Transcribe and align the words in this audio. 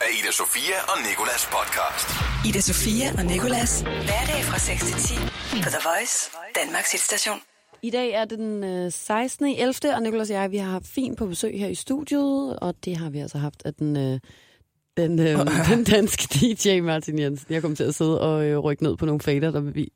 af 0.00 0.10
Ida 0.18 0.32
Sofia 0.32 0.78
og 0.92 0.98
Nikolas 1.08 1.42
podcast. 1.56 2.08
Ida 2.48 2.60
Sofia 2.60 3.06
og 3.18 3.24
Nikolas. 3.24 3.80
Hverdag 3.80 4.40
fra 4.48 4.58
6 4.58 4.84
til 4.84 4.94
10 4.94 5.14
på 5.64 5.68
The 5.74 5.82
Voice, 5.88 6.30
Danmarks 6.60 6.92
hitstation. 6.92 7.38
I 7.82 7.90
dag 7.90 8.10
er 8.10 8.24
det 8.24 8.38
den 8.38 8.64
øh, 8.64 8.92
16. 8.92 9.46
i 9.46 9.60
11. 9.60 9.94
og 9.96 10.02
Nicolas 10.02 10.30
og 10.30 10.36
jeg, 10.36 10.50
vi 10.50 10.56
har 10.56 10.70
haft 10.70 10.86
fint 10.86 11.18
på 11.18 11.26
besøg 11.26 11.58
her 11.58 11.68
i 11.68 11.74
studiet, 11.74 12.58
og 12.58 12.74
det 12.84 12.96
har 12.96 13.10
vi 13.10 13.18
altså 13.18 13.38
haft 13.38 13.62
af 13.64 13.74
den, 13.74 13.96
øh, 13.96 14.20
den, 14.96 15.18
øh, 15.18 15.38
den 15.72 15.84
danske 15.84 16.22
DJ 16.34 16.80
Martin 16.80 17.18
Jensen. 17.18 17.54
Jeg 17.54 17.62
kom 17.62 17.76
til 17.76 17.84
at 17.84 17.94
sidde 17.94 18.20
og 18.20 18.44
øh, 18.44 18.58
rykke 18.58 18.82
ned 18.82 18.96
på 18.96 19.06
nogle 19.06 19.20
fader, 19.20 19.50
der, 19.50 19.60
vi, 19.60 19.92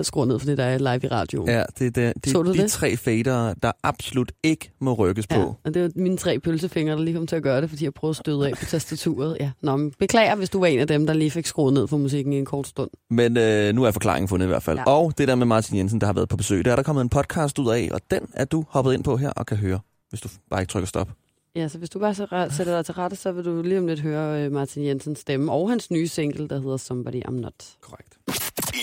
der 0.00 0.04
skruer 0.04 0.24
ned 0.26 0.38
for 0.38 0.46
det, 0.46 0.58
der 0.58 0.64
er 0.64 0.78
live 0.78 1.00
i 1.04 1.08
radioen. 1.08 1.48
Ja, 1.48 1.62
det 1.78 1.98
er, 1.98 2.12
det, 2.12 2.30
Så 2.32 2.38
er 2.38 2.42
du 2.42 2.52
de 2.52 2.58
det? 2.58 2.70
tre 2.70 2.96
fader, 2.96 3.54
der 3.62 3.72
absolut 3.82 4.32
ikke 4.42 4.70
må 4.80 4.92
rykkes 4.94 5.26
Ja, 5.30 5.36
på. 5.36 5.56
og 5.64 5.74
det 5.74 5.82
var 5.82 5.90
mine 5.96 6.16
tre 6.16 6.38
pølsefingre, 6.38 6.92
der 6.96 7.02
lige 7.02 7.14
kom 7.16 7.26
til 7.26 7.36
at 7.36 7.42
gøre 7.42 7.60
det, 7.60 7.70
fordi 7.70 7.84
jeg 7.84 7.94
prøvede 7.94 8.12
at 8.12 8.16
støde 8.16 8.46
af 8.48 8.52
på 8.58 8.64
tastaturet. 8.64 9.36
Ja. 9.40 9.50
Nå, 9.62 9.76
men 9.76 9.92
beklager, 9.98 10.34
hvis 10.34 10.50
du 10.50 10.58
var 10.60 10.66
en 10.66 10.78
af 10.80 10.86
dem, 10.86 11.06
der 11.06 11.14
lige 11.14 11.30
fik 11.30 11.46
skruet 11.46 11.74
ned 11.74 11.86
for 11.88 11.96
musikken 11.96 12.32
i 12.32 12.38
en 12.38 12.44
kort 12.44 12.66
stund. 12.66 12.90
Men 13.10 13.36
øh, 13.36 13.74
nu 13.74 13.84
er 13.84 13.90
forklaringen 13.90 14.28
fundet 14.28 14.46
i 14.46 14.48
hvert 14.48 14.62
fald. 14.62 14.78
Ja. 14.78 14.84
Og 14.84 15.18
det 15.18 15.28
der 15.28 15.34
med 15.34 15.46
Martin 15.46 15.76
Jensen, 15.76 16.00
der 16.00 16.06
har 16.06 16.12
været 16.12 16.28
på 16.28 16.36
besøg, 16.36 16.64
der 16.64 16.72
er 16.72 16.76
der 16.76 16.82
kommet 16.82 17.02
en 17.02 17.08
podcast 17.08 17.58
ud 17.58 17.70
af, 17.70 17.88
og 17.92 18.00
den 18.10 18.20
er 18.32 18.44
du 18.44 18.64
hoppet 18.68 18.94
ind 18.94 19.04
på 19.04 19.16
her 19.16 19.30
og 19.30 19.46
kan 19.46 19.56
høre, 19.56 19.80
hvis 20.10 20.20
du 20.20 20.28
bare 20.50 20.60
ikke 20.60 20.70
trykker 20.70 20.86
stop. 20.86 21.10
Ja, 21.56 21.68
så 21.68 21.78
hvis 21.78 21.90
du 21.90 21.98
bare 21.98 22.14
sætter 22.14 22.76
dig 22.76 22.84
til 22.84 22.94
rette, 22.94 23.16
så 23.16 23.32
vil 23.32 23.44
du 23.44 23.62
lige 23.62 23.78
om 23.78 23.86
lidt 23.86 24.00
høre 24.00 24.44
øh, 24.44 24.52
Martin 24.52 24.84
Jensens 24.86 25.18
stemme 25.18 25.52
og 25.52 25.70
hans 25.70 25.90
nye 25.90 26.08
single, 26.08 26.48
der 26.48 26.60
hedder 26.60 26.76
Somebody 26.76 27.22
I'm 27.28 27.30
Not. 27.30 27.54
Korrekt. 27.80 28.18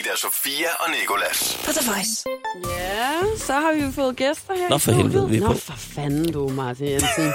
Ida 0.07 0.15
Sofia 0.17 0.67
og 0.79 0.91
Nikolas. 0.99 1.57
På 1.65 1.71
The 1.71 1.91
Voice. 1.91 2.23
Ja, 2.79 3.37
så 3.45 3.53
har 3.53 3.73
vi 3.73 3.81
jo 3.83 3.91
fået 3.91 4.15
gæster 4.15 4.53
her 4.55 4.69
Nå, 4.69 4.77
for 4.77 4.91
helvede, 4.91 5.29
vi 5.29 5.37
er 5.37 5.41
Nå, 5.41 5.47
på- 5.47 5.59
for 5.59 5.73
fanden 5.77 6.31
du, 6.31 6.47
Martin 6.49 6.85
Jensen. 6.87 7.25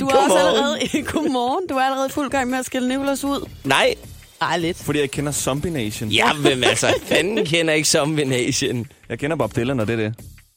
du 0.00 0.06
er 0.08 0.14
også 0.16 0.38
allerede... 0.38 0.78
Godmorgen. 1.12 1.66
Du 1.68 1.74
er 1.74 1.80
allerede 1.82 2.06
i 2.08 2.12
fuld 2.12 2.30
gang 2.30 2.50
med 2.50 2.58
at 2.58 2.66
skille 2.66 2.88
Nicolas 2.88 3.24
ud. 3.24 3.48
Nej, 3.64 3.94
Ej, 4.40 4.58
lidt. 4.58 4.76
Fordi 4.84 4.98
jeg 5.00 5.10
kender 5.10 5.32
Zombie 5.32 5.70
Nation. 5.70 6.08
ja, 6.08 6.32
men 6.32 6.64
altså, 6.64 6.94
fanden 7.06 7.46
kender 7.46 7.74
ikke 7.74 7.88
Zombie 7.88 8.24
Nation. 8.24 8.86
Jeg 9.08 9.18
kender 9.18 9.36
Bob 9.36 9.56
Dylan, 9.56 9.80
og 9.80 9.86
det 9.86 9.92
er 9.92 9.96
det. 9.96 10.14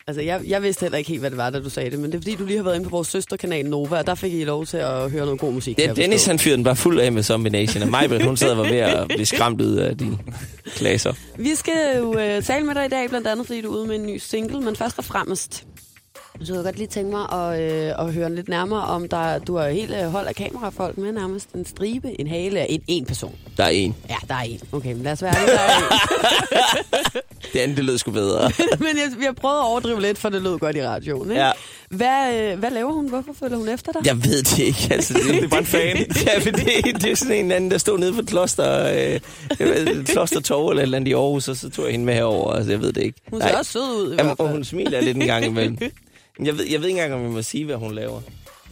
Altså, 0.07 0.21
jeg, 0.21 0.41
jeg 0.47 0.63
vidste 0.63 0.81
heller 0.81 0.97
ikke 0.97 1.07
helt, 1.07 1.19
hvad 1.19 1.29
det 1.29 1.37
var, 1.37 1.49
da 1.49 1.59
du 1.59 1.69
sagde 1.69 1.91
det, 1.91 1.99
men 1.99 2.11
det 2.11 2.17
er 2.17 2.21
fordi, 2.21 2.35
du 2.35 2.45
lige 2.45 2.57
har 2.57 2.63
været 2.63 2.75
inde 2.75 2.89
på 2.89 2.89
vores 2.89 3.07
søsterkanal 3.07 3.65
Nova, 3.65 3.97
og 3.97 4.07
der 4.07 4.15
fik 4.15 4.33
I 4.33 4.43
lov 4.43 4.65
til 4.65 4.77
at 4.77 5.11
høre 5.11 5.25
noget 5.25 5.39
god 5.39 5.53
musik. 5.53 5.79
er 5.79 5.93
Dennis, 5.93 6.25
han 6.25 6.39
fyrede 6.39 6.57
den 6.57 6.63
bare 6.63 6.75
fuld 6.75 6.99
af 6.99 7.11
med 7.11 7.23
Zombie 7.23 7.51
Nation, 7.51 7.83
og 7.83 7.89
mig, 7.89 8.23
hun 8.23 8.37
sad 8.37 8.51
og 8.51 8.57
var 8.57 8.63
ved 8.63 8.77
at 8.77 9.07
blive 9.07 9.25
skræmt 9.25 9.61
ud 9.61 9.75
af 9.75 9.97
dine 9.97 10.17
klasser. 10.65 11.13
Vi 11.37 11.55
skal 11.55 11.97
jo 11.97 12.19
øh, 12.19 12.43
tale 12.43 12.65
med 12.65 12.75
dig 12.75 12.85
i 12.85 12.89
dag, 12.89 13.09
blandt 13.09 13.27
andet 13.27 13.45
fordi 13.45 13.61
du 13.61 13.73
er 13.73 13.77
ude 13.77 13.87
med 13.87 13.95
en 13.95 14.05
ny 14.05 14.17
single, 14.17 14.61
men 14.61 14.75
først 14.75 14.97
og 14.97 15.05
fremmest, 15.05 15.65
så 16.43 16.53
jeg 16.53 16.63
godt 16.63 16.77
lige 16.77 16.87
tænke 16.87 17.11
mig 17.11 17.31
at, 17.31 17.61
øh, 17.61 18.07
at 18.07 18.13
høre 18.13 18.35
lidt 18.35 18.47
nærmere 18.49 18.81
om, 18.81 19.09
der, 19.09 19.39
du 19.39 19.57
har 19.57 19.69
helt 19.69 19.93
øh, 19.93 20.11
hold 20.11 20.27
af 20.27 20.35
kamerafolk 20.35 20.97
med, 20.97 21.11
nærmest 21.11 21.49
en 21.49 21.65
stribe, 21.65 22.21
en 22.21 22.27
hale 22.27 22.59
af 22.59 22.65
en, 22.69 22.81
en 22.87 23.05
person. 23.05 23.35
Der 23.57 23.63
er 23.63 23.69
en. 23.69 23.95
Ja, 24.09 24.15
der 24.27 24.35
er 24.35 24.41
en. 24.41 24.59
Okay, 24.71 24.93
men 24.93 25.03
lad 25.03 25.11
os 25.11 25.21
være 25.21 25.35
ærlige, 25.35 25.51
der 25.51 25.59
er 25.59 25.77
en. 25.77 25.83
Det 27.53 27.59
andet, 27.59 27.77
det 27.77 27.85
lød 27.85 27.97
sgu 27.97 28.11
bedre. 28.11 28.51
men 28.79 28.87
jeg, 28.87 29.11
vi 29.17 29.25
har 29.25 29.31
prøvet 29.33 29.57
at 29.57 29.65
overdrive 29.65 30.01
lidt, 30.01 30.17
for 30.17 30.29
det 30.29 30.41
lød 30.41 30.59
godt 30.59 30.75
i 30.75 30.83
radioen. 30.87 31.31
Ikke? 31.31 31.43
Ja. 31.43 31.51
Hvad, 31.89 32.35
øh, 32.51 32.59
hvad 32.59 32.71
laver 32.71 32.91
hun? 32.93 33.09
Hvorfor 33.09 33.33
følger 33.39 33.57
hun 33.57 33.69
efter 33.69 33.91
dig? 33.91 34.05
Jeg 34.05 34.23
ved 34.23 34.43
det 34.43 34.59
ikke. 34.59 34.87
Altså, 34.91 35.13
det, 35.13 35.23
Det 35.23 35.43
er 35.43 35.47
bare 35.47 35.59
en 35.59 35.65
fan. 35.65 35.97
Ja, 36.25 36.39
for 36.39 36.49
det, 36.51 37.01
det 37.01 37.11
er 37.11 37.15
sådan 37.15 37.35
en 37.45 37.51
anden, 37.51 37.71
der 37.71 37.77
stod 37.77 37.99
nede 37.99 38.13
på 38.13 38.21
Kloster, 38.27 38.85
øh, 38.91 38.97
jeg 39.59 39.67
ved, 39.67 40.05
Kloster 40.05 40.39
Torv 40.41 40.69
eller 40.69 40.81
et 40.81 40.83
eller 40.83 40.97
andet 40.97 41.09
i 41.09 41.13
Aarhus, 41.13 41.47
og 41.47 41.55
så 41.55 41.69
tog 41.69 41.85
jeg 41.85 41.91
hende 41.91 42.05
med 42.05 42.13
herover. 42.13 42.53
Altså, 42.53 42.71
jeg 42.71 42.81
ved 42.81 42.93
det 42.93 43.03
ikke. 43.03 43.19
Hun 43.29 43.41
ser 43.41 43.57
også 43.57 43.71
sød 43.71 43.81
ud 43.81 44.07
i 44.13 44.15
Jamen, 44.15 44.25
hvert 44.25 44.39
og 44.39 44.45
fald. 44.45 44.55
hun 44.55 44.63
smiler 44.63 45.01
lidt 45.01 45.17
en 45.17 45.25
gang 45.27 45.45
imellem. 45.45 45.77
Men 46.37 46.47
Jeg 46.47 46.57
ved, 46.57 46.65
jeg 46.65 46.81
ved 46.81 46.87
ikke 46.87 46.99
engang, 47.01 47.13
om 47.13 47.23
jeg 47.23 47.31
må 47.31 47.41
sige, 47.41 47.65
hvad 47.65 47.75
hun 47.75 47.93
laver. 47.95 48.21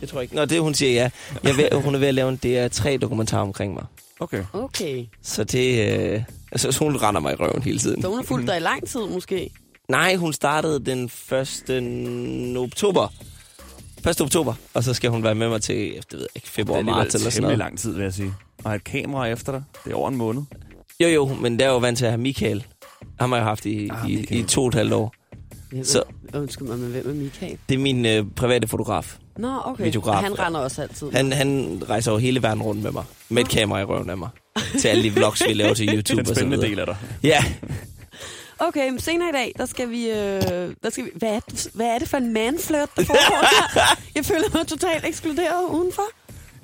Det 0.02 0.10
tror 0.10 0.20
jeg 0.20 0.24
ikke. 0.24 0.36
Nå, 0.36 0.46
det 0.46 0.60
hun 0.62 0.74
siger, 0.74 0.92
ja. 0.92 1.10
Jeg 1.44 1.58
ved, 1.58 1.72
hun 1.72 1.96
er 1.96 2.00
ved 2.00 2.08
at 2.08 2.14
lave 2.14 2.30
en 2.30 2.40
DR3-dokumentar 2.46 3.38
omkring 3.42 3.74
mig. 3.74 3.84
Okay. 4.20 4.44
Okay. 4.54 5.06
Så 5.22 5.44
det... 5.44 5.92
Øh, 6.14 6.24
altså, 6.52 6.72
så 6.72 6.80
hun 6.84 6.96
render 6.98 7.22
mig 7.22 7.34
i 7.34 7.36
røven 7.36 7.62
hele 7.64 7.80
tiden. 7.80 8.02
Så 8.02 8.08
hun 8.08 8.18
har 8.18 8.24
fulgt 8.24 8.48
dig 8.48 8.58
i 8.58 8.60
lang 8.60 8.88
tid, 8.88 9.00
måske? 9.14 9.50
Nej, 9.90 10.16
hun 10.16 10.34
startede 10.34 10.86
den 10.86 11.04
1. 11.06 12.58
oktober. 12.58 13.08
1. 14.10 14.22
oktober. 14.22 14.54
Og 14.74 14.84
så 14.84 14.94
skal 14.94 15.10
hun 15.10 15.24
være 15.24 15.36
med 15.36 15.50
mig 15.50 15.62
til, 15.62 15.76
jeg 15.76 16.04
ved 16.12 16.20
ikke, 16.36 16.46
Det 16.46 16.52
februar, 16.52 16.80
er 16.80 16.84
marts 16.84 17.16
eller 17.16 17.30
sådan 17.30 17.42
noget. 17.44 17.58
lang 17.58 17.80
tid, 17.80 17.94
vil 17.94 18.04
jeg 18.04 18.14
sige. 18.14 18.34
Og 18.64 18.76
et 18.76 18.84
kamera 18.84 19.26
efter 19.28 19.52
dig, 19.52 19.64
det 19.86 19.92
er 19.92 19.96
over 19.96 20.10
en 20.10 20.16
måned. 20.16 20.42
Jo, 21.00 21.08
jo, 21.08 21.28
men 21.42 21.60
der 21.60 21.66
er 21.66 21.70
jo 21.70 21.78
vant 21.78 21.98
til 21.98 22.06
at 22.06 22.12
have 22.12 22.22
Michael. 22.22 22.66
Ham 23.20 23.30
har 23.32 23.38
jeg 23.38 23.46
haft 23.46 23.66
i, 23.66 23.90
Ah, 23.90 24.12
i, 24.12 24.16
Michael. 24.16 24.42
i 24.42 24.44
to 24.48 24.62
og 24.62 24.68
et 24.68 24.74
halvt 24.76 24.94
år. 24.94 25.14
Ja, 25.76 25.84
Så- 25.84 26.04
Undskyld 26.34 26.68
mig, 26.68 26.78
men 26.80 26.92
hvem 26.92 27.10
er 27.10 27.14
Michael? 27.14 27.58
Det 27.70 27.76
er 27.76 27.80
min 27.80 28.06
øh, 28.06 28.26
private 28.36 28.68
fotograf. 28.68 29.18
Nå, 29.40 29.62
okay. 29.66 29.84
Videograf. 29.84 30.16
Og 30.16 30.24
han 30.24 30.40
render 30.40 30.60
også 30.60 30.82
altid. 30.82 31.12
Han, 31.12 31.34
han 31.34 31.82
rejser 31.90 32.12
over 32.12 32.20
hele 32.20 32.44
verden 32.44 32.64
rundt 32.64 32.84
med 32.84 32.92
mig. 32.92 33.04
Med 33.30 33.42
et 33.44 33.50
kamera 33.50 33.80
i 33.80 33.84
røven 33.84 34.10
af 34.10 34.18
mig. 34.18 34.30
Til 34.80 34.88
alle 34.88 35.04
de 35.04 35.14
vlogs, 35.14 35.44
vi 35.48 35.54
laver 35.54 35.74
til 35.74 35.88
YouTube 35.96 36.10
Den 36.10 36.20
og 36.20 36.26
så 36.28 36.34
spændende 36.34 36.58
videre. 36.58 36.70
del 36.70 36.80
af 36.80 36.86
dig. 36.86 36.98
Ja, 37.24 37.44
Okay, 38.62 38.90
men 38.90 39.00
senere 39.00 39.30
i 39.30 39.32
dag, 39.32 39.54
der 39.58 39.66
skal 39.66 39.90
vi... 39.90 40.10
Øh, 40.10 40.42
der 40.84 40.90
skal 40.90 41.06
vi 41.06 41.10
hvad, 41.16 41.30
er 41.30 41.40
det, 41.40 41.68
hvad 41.74 41.86
er 41.88 42.00
det 42.00 42.10
for 42.10 42.18
en 42.18 42.34
manflirt, 42.34 42.90
der 42.96 43.04
foregår 43.04 43.46
her? 43.74 44.00
Jeg 44.16 44.26
føler 44.26 44.44
mig 44.58 44.68
totalt 44.68 45.06
ekskluderet 45.06 45.64
udenfor. 45.70 46.04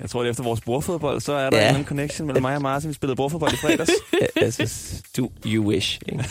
Jeg 0.00 0.10
tror, 0.10 0.20
det 0.20 0.26
er 0.26 0.30
efter 0.30 0.42
vores 0.44 0.60
bordfodbold, 0.60 1.20
så 1.20 1.32
er 1.32 1.50
der 1.50 1.58
Ja. 1.58 1.78
en 1.78 1.84
connection 1.84 2.26
mellem 2.26 2.42
mig 2.42 2.56
og 2.56 2.62
Martin. 2.62 2.88
Vi 2.88 2.94
spillede 2.94 3.16
bordfodbold 3.16 3.52
i 3.52 3.56
fredags. 3.56 3.90
synes, 4.54 5.02
du, 5.16 5.30
you 5.46 5.64
wish. 5.68 6.00
Ikke? 6.08 6.24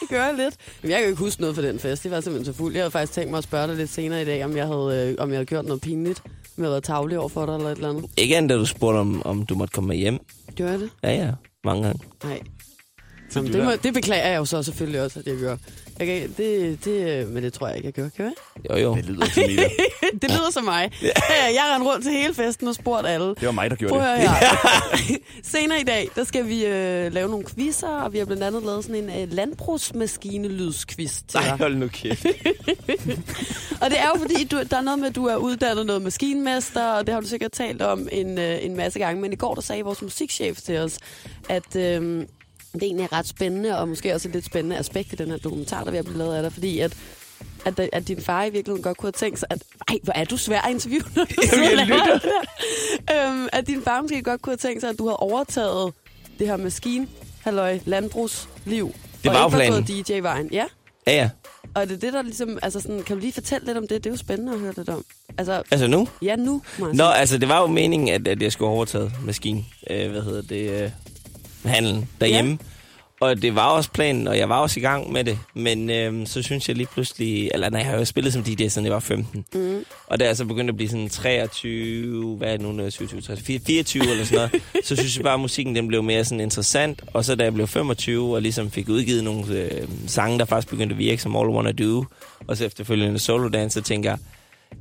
Det 0.00 0.08
gør 0.08 0.24
jeg 0.24 0.34
lidt. 0.36 0.54
Men 0.82 0.90
jeg 0.90 0.98
kan 0.98 1.04
jo 1.06 1.10
ikke 1.10 1.18
huske 1.22 1.40
noget 1.40 1.56
fra 1.56 1.62
den 1.62 1.78
fest. 1.78 2.02
Det 2.02 2.10
var 2.10 2.20
simpelthen 2.20 2.52
så 2.54 2.58
fuld. 2.58 2.74
Jeg 2.74 2.82
havde 2.82 2.90
faktisk 2.90 3.12
tænkt 3.12 3.30
mig 3.30 3.38
at 3.38 3.44
spørge 3.44 3.68
dig 3.68 3.76
lidt 3.76 3.90
senere 3.90 4.22
i 4.22 4.24
dag, 4.24 4.44
om 4.44 4.56
jeg 4.56 4.66
havde, 4.66 5.08
øh, 5.18 5.22
om 5.22 5.28
jeg 5.30 5.36
havde 5.36 5.46
gjort 5.46 5.64
noget 5.64 5.80
pinligt. 5.82 6.22
Om 6.26 6.30
jeg 6.56 6.64
havde 6.64 6.70
været 6.72 6.84
tavlig 6.84 7.18
over 7.18 7.28
for 7.28 7.46
dig 7.46 7.54
eller 7.54 7.68
et 7.70 7.76
eller 7.76 7.88
andet. 7.90 8.04
Ikke 8.16 8.36
andet, 8.36 8.50
da 8.50 8.54
du 8.56 8.66
spurgte, 8.66 8.98
om, 8.98 9.22
om 9.26 9.46
du 9.46 9.54
måtte 9.54 9.72
komme 9.72 9.88
med 9.88 9.96
hjem. 9.96 10.18
Gør 10.58 10.70
jeg 10.70 10.78
det? 10.80 10.90
Ja, 11.02 11.12
ja. 11.14 11.30
Mange 11.64 11.82
gange. 11.82 12.00
Nej. 12.24 12.40
Så 13.30 13.38
Jamen, 13.38 13.52
det, 13.52 13.64
må, 13.64 13.70
det 13.82 13.94
beklager 13.94 14.28
jeg 14.28 14.38
jo 14.38 14.44
så 14.44 14.62
selvfølgelig 14.62 15.02
også, 15.02 15.18
at 15.18 15.26
jeg 15.26 15.36
gør. 15.36 15.56
Kan, 16.06 16.34
det, 16.36 16.84
det, 16.84 17.28
men 17.28 17.42
det 17.42 17.52
tror 17.52 17.66
jeg 17.66 17.76
ikke, 17.76 17.86
jeg 17.86 17.92
gør. 17.94 18.08
Kan 18.16 18.24
jeg? 18.24 18.32
Jo, 18.70 18.76
jo. 18.82 18.94
Det 18.94 19.04
lyder 19.04 19.26
til 19.26 19.46
Mila. 19.46 19.62
Det 20.22 20.30
lyder 20.30 20.50
som 20.50 20.64
mig. 20.64 20.90
Jeg 21.28 21.62
rendte 21.74 21.90
rundt 21.90 22.04
til 22.04 22.12
hele 22.12 22.34
festen 22.34 22.68
og 22.68 22.74
spurgte 22.74 23.08
alle. 23.08 23.28
Det 23.28 23.42
var 23.46 23.50
mig, 23.52 23.70
der 23.70 23.76
gjorde 23.76 23.94
Prøv 23.94 24.02
det. 24.02 24.18
her. 24.20 24.36
Senere 25.42 25.80
i 25.80 25.84
dag, 25.84 26.08
der 26.14 26.24
skal 26.24 26.46
vi 26.48 26.66
øh, 26.66 27.12
lave 27.12 27.28
nogle 27.28 27.44
quizzer, 27.54 27.88
og 27.88 28.12
vi 28.12 28.18
har 28.18 28.24
blandt 28.24 28.42
andet 28.42 28.62
lavet 28.62 28.84
sådan 28.84 29.08
en 29.10 29.22
øh, 29.22 29.32
landbrugsmaskine-lydsquiz 29.32 31.22
til 31.28 31.40
Nej, 31.40 31.56
hold 31.56 31.76
nu 31.76 31.88
kæft. 31.88 32.26
Og 33.82 33.90
det 33.90 33.98
er 34.00 34.06
jo 34.14 34.20
fordi, 34.20 34.44
du, 34.44 34.62
der 34.70 34.76
er 34.76 34.80
noget 34.80 34.98
med, 34.98 35.08
at 35.08 35.14
du 35.14 35.26
er 35.26 35.36
uddannet 35.36 35.86
noget 35.86 36.02
maskinmester, 36.02 36.84
og 36.84 37.06
det 37.06 37.14
har 37.14 37.20
du 37.20 37.26
sikkert 37.26 37.52
talt 37.52 37.82
om 37.82 38.08
en, 38.12 38.38
øh, 38.38 38.64
en 38.64 38.76
masse 38.76 38.98
gange. 38.98 39.22
Men 39.22 39.32
i 39.32 39.36
går, 39.36 39.54
der 39.54 39.62
sagde 39.62 39.82
vores 39.82 40.02
musikchef 40.02 40.60
til 40.60 40.78
os, 40.78 40.98
at 41.48 41.76
øh, 41.76 42.26
det 42.72 42.82
egentlig 42.82 43.04
er 43.04 43.12
ret 43.12 43.26
spændende, 43.28 43.78
og 43.78 43.88
måske 43.88 44.14
også 44.14 44.28
et 44.28 44.34
lidt 44.34 44.44
spændende 44.44 44.78
aspekt 44.78 45.12
i 45.12 45.16
den 45.16 45.30
her 45.30 45.36
dokumentar, 45.38 45.80
der 45.80 45.86
er 45.86 45.90
ved 45.90 45.98
at 45.98 46.04
blive 46.04 46.18
lavet 46.18 46.34
af 46.36 46.42
dig, 46.42 46.52
fordi 46.52 46.78
at 46.78 46.96
at, 47.64 47.80
at 47.92 48.08
din 48.08 48.20
far 48.22 48.44
i 48.44 48.50
virkeligheden 48.50 48.82
godt 48.82 48.96
kunne 48.96 49.06
have 49.06 49.12
tænkt 49.12 49.38
sig, 49.38 49.48
at 49.50 49.62
ej, 49.88 49.98
hvor 50.02 50.12
er 50.16 50.24
du 50.24 50.36
svær 50.36 50.60
at 50.60 50.70
interviewe, 50.70 51.04
når 51.16 51.24
du 51.24 51.34
og 51.52 51.88
jeg 51.88 52.20
der. 53.08 53.28
Øhm, 53.30 53.48
at 53.52 53.66
din 53.66 53.82
far 53.82 54.02
måske 54.02 54.22
godt 54.22 54.42
kunne 54.42 54.50
have 54.52 54.56
tænkt 54.56 54.80
sig, 54.80 54.90
at 54.90 54.98
du 54.98 55.04
havde 55.06 55.16
overtaget 55.16 55.92
det 56.38 56.46
her 56.46 56.56
maskine, 56.56 57.08
halløj, 57.40 57.78
landbrugsliv. 57.84 58.94
Det 59.22 59.28
og 59.30 59.34
var 59.34 59.42
jo 59.42 59.48
planen. 59.48 59.82
DJ-vejen. 59.84 60.48
Ja, 60.52 60.64
Ja, 61.06 61.12
ja. 61.12 61.30
og 61.74 61.88
det 61.88 61.94
er 61.94 61.98
det, 61.98 62.12
der 62.12 62.22
ligesom, 62.22 62.58
altså 62.62 62.80
sådan, 62.80 63.02
kan 63.02 63.16
du 63.16 63.20
lige 63.20 63.32
fortælle 63.32 63.66
lidt 63.66 63.78
om 63.78 63.88
det? 63.88 64.04
Det 64.04 64.10
er 64.10 64.14
jo 64.14 64.16
spændende 64.16 64.52
at 64.52 64.58
høre 64.58 64.72
lidt 64.76 64.88
om. 64.88 65.04
Altså, 65.38 65.62
Altså 65.70 65.86
nu? 65.86 66.08
ja 66.22 66.36
nu, 66.36 66.62
jeg 66.78 66.88
Nå, 66.92 67.04
altså 67.04 67.38
det 67.38 67.48
var 67.48 67.60
jo 67.60 67.66
meningen, 67.66 68.08
at, 68.08 68.28
at 68.28 68.42
jeg 68.42 68.52
skulle 68.52 68.68
overtage 68.70 69.12
maskinen. 69.24 69.66
Øh, 69.90 70.10
hvad 70.10 70.22
hedder 70.22 70.42
det? 70.42 70.82
Øh, 70.84 70.90
handlen 71.64 72.08
derhjemme. 72.20 72.50
Ja. 72.50 72.66
Og 73.20 73.42
det 73.42 73.54
var 73.54 73.66
også 73.66 73.90
planen, 73.90 74.28
og 74.28 74.38
jeg 74.38 74.48
var 74.48 74.58
også 74.58 74.80
i 74.80 74.82
gang 74.82 75.12
med 75.12 75.24
det. 75.24 75.38
Men 75.54 75.90
øhm, 75.90 76.26
så 76.26 76.42
synes 76.42 76.68
jeg 76.68 76.76
lige 76.76 76.86
pludselig... 76.86 77.50
Eller 77.54 77.70
nej, 77.70 77.80
jeg 77.80 77.90
har 77.90 77.96
jo 77.96 78.04
spillet 78.04 78.32
som 78.32 78.42
DJ, 78.42 78.68
siden 78.68 78.84
jeg 78.84 78.94
var 78.94 79.00
15. 79.00 79.44
Mm. 79.54 79.84
Og 80.06 80.20
da 80.20 80.24
jeg 80.24 80.36
så 80.36 80.44
begyndte 80.44 80.72
at 80.72 80.76
blive 80.76 80.88
sådan 80.88 81.08
23... 81.08 82.36
Hvad 82.36 82.48
er 82.48 82.52
det 82.52 82.60
nu, 82.60 82.72
når 82.72 82.82
jeg 82.82 82.86
er 82.86 82.90
27, 82.90 83.20
23, 83.20 83.60
24 83.66 84.10
eller 84.10 84.24
sådan 84.24 84.36
noget. 84.36 84.84
så 84.86 84.96
synes 84.96 85.16
jeg 85.16 85.24
bare, 85.24 85.34
at 85.34 85.40
musikken 85.40 85.76
den 85.76 85.88
blev 85.88 86.02
mere 86.02 86.24
sådan 86.24 86.40
interessant. 86.40 87.02
Og 87.12 87.24
så 87.24 87.34
da 87.34 87.44
jeg 87.44 87.54
blev 87.54 87.66
25 87.66 88.34
og 88.34 88.42
ligesom 88.42 88.70
fik 88.70 88.88
udgivet 88.88 89.24
nogle 89.24 89.54
øh, 89.54 89.88
sange, 90.06 90.38
der 90.38 90.44
faktisk 90.44 90.68
begyndte 90.68 90.92
at 90.92 90.98
virke 90.98 91.22
som 91.22 91.36
All 91.36 91.48
I 91.48 91.52
Wanna 91.52 91.72
Do. 91.72 92.04
Og 92.46 92.56
så 92.56 92.64
efterfølgende 92.64 93.18
solo 93.18 93.48
dance, 93.48 93.74
så 93.74 93.82
tænker 93.82 94.10
jeg, 94.10 94.18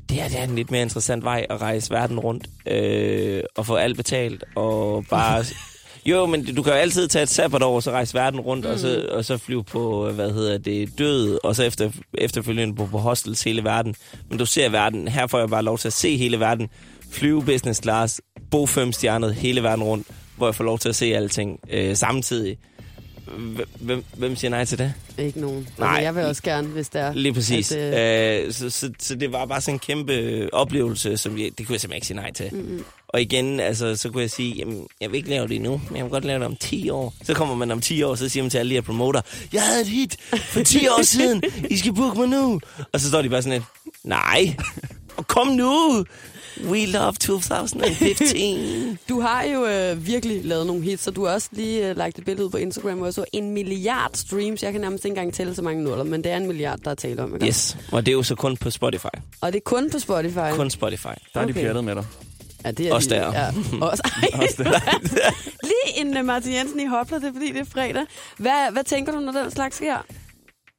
det 0.10 0.18
her 0.18 0.28
det 0.28 0.40
er 0.40 0.44
en 0.44 0.56
lidt 0.56 0.72
mere 0.72 0.82
interessant 0.82 1.24
vej 1.24 1.46
at 1.50 1.62
rejse 1.62 1.92
verden 1.92 2.20
rundt 2.20 2.48
øh, 2.68 3.44
og 3.56 3.66
få 3.66 3.76
alt 3.76 3.98
betalt 3.98 4.44
og 4.56 5.06
bare... 5.10 5.46
Jo, 6.06 6.26
men 6.26 6.56
du 6.56 6.64
kan 6.64 6.74
jo 6.74 6.80
altid 6.80 7.08
tage 7.08 7.24
et 7.24 7.30
sabbatår 7.30 7.76
og 7.76 7.84
så 7.84 7.92
rejse 7.92 8.14
verden 8.14 8.40
rundt 8.40 8.66
mm. 8.66 8.72
og, 8.72 8.80
så, 8.80 9.06
og 9.12 9.26
så 9.26 9.38
flyve 9.38 9.64
på, 9.64 10.12
hvad 10.12 10.32
hedder 10.32 10.58
det, 10.58 10.98
død, 11.00 11.40
og 11.44 11.56
så 11.56 11.64
efter, 11.64 11.92
efterfølgende 12.18 12.76
på, 12.76 12.86
på 12.86 12.98
hostels 12.98 13.44
hele 13.44 13.64
verden. 13.64 13.96
Men 14.30 14.38
du 14.38 14.46
ser 14.46 14.70
verden. 14.70 15.08
Her 15.08 15.28
får 15.28 15.40
jeg 15.40 15.50
bare 15.50 15.64
lov 15.64 15.78
til 15.78 15.88
at 15.88 15.94
se 15.94 16.18
hele 16.18 16.40
verden. 16.40 16.70
Flyve 17.12 17.44
business 17.46 17.82
class, 17.84 18.22
bo 18.52 18.66
fem 18.66 18.92
stjernet 18.92 19.36
hele 19.36 19.64
verden 19.64 19.84
rundt, 19.84 20.08
hvor 20.38 20.48
jeg 20.48 20.56
får 20.56 20.64
lov 20.64 20.80
til 20.80 20.90
at 20.90 20.96
se 20.96 21.06
alting 21.06 21.60
øh, 21.70 21.96
samtidig. 21.96 22.58
Hvem- 23.80 24.04
Hvem, 24.18 24.36
siger 24.36 24.52
nej 24.52 24.66
til 24.66 24.78
det? 24.78 24.94
Ikke 25.18 25.40
nogen. 25.42 25.68
Nej. 25.78 25.88
Altså, 25.90 26.02
jeg 26.04 26.16
vil 26.16 26.24
også 26.26 26.44
gerne, 26.44 26.68
hvis 26.68 26.90
der 26.90 27.14
Lige 27.14 27.34
præcis. 27.34 27.72
At, 27.72 28.40
øh, 28.42 28.46
øh, 28.48 28.54
så, 28.54 28.70
så, 28.70 28.92
så 29.00 29.16
det 29.16 29.32
var 29.32 29.46
bare 29.46 29.62
sådan 29.62 29.76
en 29.76 29.80
kæmpe 29.80 30.50
oplevelse, 30.54 31.18
som 31.18 31.38
jeg, 31.38 31.50
det 31.58 31.68
kunne 31.68 31.74
jeg 31.74 31.82
simpelthen 31.82 31.96
ikke 31.98 32.08
sige 32.08 32.18
nej 32.18 32.32
til. 32.32 32.50
Mm-hmm. 32.52 32.84
Og 33.14 33.22
igen, 33.22 33.60
altså, 33.60 33.96
så 33.96 34.10
kunne 34.10 34.22
jeg 34.22 34.32
sige, 34.32 34.56
jamen, 34.56 34.88
jeg 35.02 35.12
vil 35.12 35.18
ikke 35.18 35.30
lave 35.30 35.48
det 35.48 35.62
nu, 35.62 35.82
men 35.88 35.96
jeg 35.98 36.04
vil 36.06 36.12
godt 36.12 36.26
lave 36.26 36.40
det 36.40 36.46
om 36.46 36.56
10 36.56 36.90
år. 36.90 37.14
Så 37.24 37.34
kommer 37.34 37.56
man 37.56 37.72
om 37.72 37.82
10 37.82 38.04
år, 38.04 38.16
så 38.16 38.30
siger 38.30 38.44
man 38.44 38.50
til 38.50 38.58
alle 38.58 38.70
de 38.70 38.76
her 38.76 38.82
promoter, 38.82 39.22
jeg 39.54 39.62
havde 39.62 39.82
et 39.82 39.88
hit 39.88 40.18
for 40.40 40.64
10 40.64 40.88
år 40.88 41.02
siden, 41.02 41.44
I 41.70 41.78
skal 41.78 41.94
booke 41.94 42.20
mig 42.20 42.28
nu. 42.30 42.60
Og 42.94 43.00
så 43.00 43.08
står 43.10 43.22
de 43.22 43.30
bare 43.30 43.42
sådan 43.42 43.60
lidt, 43.60 43.94
nej, 44.04 44.56
og 45.18 45.28
kom 45.28 45.48
nu. 45.48 46.06
We 46.70 46.86
love 46.86 47.14
2015. 47.14 49.00
Du 49.10 49.20
har 49.22 49.44
jo 49.44 49.66
øh, 49.66 50.08
virkelig 50.08 50.46
lavet 50.46 50.68
nogle 50.68 50.84
hits, 50.84 51.04
så 51.04 51.12
du 51.12 51.26
har 51.26 51.34
også 51.34 51.50
lige 51.52 51.90
øh, 51.90 51.98
lagt 51.98 52.18
et 52.18 52.26
billede 52.26 52.46
ud 52.46 52.50
på 52.52 52.58
Instagram, 52.58 52.98
hvor 52.98 53.06
jeg 53.06 53.14
så 53.14 53.26
en 53.34 53.52
milliard 53.52 54.12
streams. 54.14 54.64
Jeg 54.64 54.72
kan 54.72 54.82
nærmest 54.82 55.06
ikke 55.06 55.12
engang 55.18 55.34
tælle 55.34 55.56
så 55.56 55.62
mange 55.62 55.84
nuller, 55.84 56.04
men 56.04 56.24
det 56.24 56.32
er 56.32 56.38
en 56.38 56.48
milliard, 56.48 56.80
der 56.80 56.92
er 56.92 56.96
tale 56.96 57.24
om. 57.24 57.34
Ikke? 57.34 57.48
yes, 57.48 57.78
og 57.92 58.06
det 58.06 58.12
er 58.12 58.16
jo 58.16 58.24
så 58.24 58.36
kun 58.36 58.58
på 58.58 58.70
Spotify. 58.70 59.06
Og 59.42 59.54
det 59.54 59.58
er 59.60 59.64
kun 59.66 59.90
på 59.90 60.00
Spotify. 60.00 60.52
Kun 60.54 60.70
Spotify. 60.70 61.08
Der 61.34 61.40
er 61.42 61.46
de 61.46 61.52
Okay. 61.52 61.62
pjattet 61.62 61.84
med 61.84 61.96
dig. 61.96 62.06
Ja, 62.66 62.72
det 62.72 62.88
er 62.88 62.94
Også 62.94 63.10
de- 63.10 63.16
der. 63.16 63.34
Ja, 63.34 63.48
også, 63.82 64.04
Også 64.34 64.64
der. 64.64 64.80
lige 65.70 66.02
en 66.06 66.18
uh, 66.18 66.26
Martin 66.26 66.54
Jensen 66.54 66.80
i 66.80 66.86
hopler, 66.86 67.20
det 67.20 67.28
er 67.30 67.34
fordi, 67.34 67.52
det 67.52 67.60
er 67.62 67.66
fredag. 67.66 68.04
Hvad, 68.38 68.72
hvad 68.72 68.84
tænker 68.84 69.12
du, 69.12 69.20
når 69.20 69.32
den 69.32 69.52
slags 69.52 69.76
sker? 69.76 69.98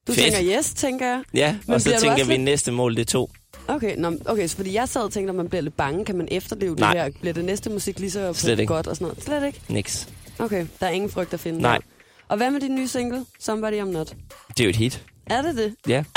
Du 0.07 0.13
Fedt. 0.13 0.33
tænker 0.35 0.59
yes, 0.59 0.73
tænker 0.75 1.07
jeg. 1.07 1.23
Ja, 1.35 1.57
Men 1.67 1.75
og 1.75 1.81
så 1.81 1.97
tænker 2.01 2.25
vi, 2.25 2.33
lidt- 2.33 2.41
næste 2.43 2.73
mål, 2.73 2.95
det 2.97 3.01
er 3.01 3.05
to. 3.05 3.31
Okay, 3.69 3.97
nå, 3.97 4.13
okay, 4.25 4.47
så 4.49 4.57
fordi 4.57 4.75
jeg 4.75 4.89
sad 4.89 5.01
og 5.03 5.13
tænkte, 5.13 5.31
at 5.31 5.35
man 5.37 5.49
bliver 5.49 5.63
lidt 5.63 5.77
bange. 5.77 6.05
Kan 6.05 6.17
man 6.17 6.29
efterleve 6.31 6.75
Nej. 6.75 6.93
det 6.95 7.03
her? 7.03 7.11
Bliver 7.21 7.35
det 7.35 7.45
næste 7.45 7.71
musik 7.71 7.99
lige 7.99 8.11
så 8.11 8.33
Slet 8.33 8.69
godt 8.69 8.87
og 8.87 8.97
sådan 8.97 9.05
noget? 9.05 9.25
Slet 9.25 9.47
ikke? 9.47 9.61
Niks. 9.69 10.09
Okay, 10.39 10.67
der 10.81 10.87
er 10.87 10.91
ingen 10.91 11.11
frygt 11.11 11.35
at 11.35 11.41
finde 11.41 11.61
Nej. 11.63 11.75
der. 11.77 11.83
Og 12.29 12.37
hvad 12.37 12.51
med 12.51 12.61
din 12.61 12.75
nye 12.75 12.89
single, 12.89 13.25
Somebody 13.41 13.81
I'm 13.83 13.85
Not? 13.85 14.15
Det 14.49 14.61
er 14.61 14.65
jo 14.65 14.71
et 14.71 14.77
hit. 14.77 15.05
Er 15.27 15.43
det 15.43 15.57
det? 15.57 15.75
Ja. 15.89 16.05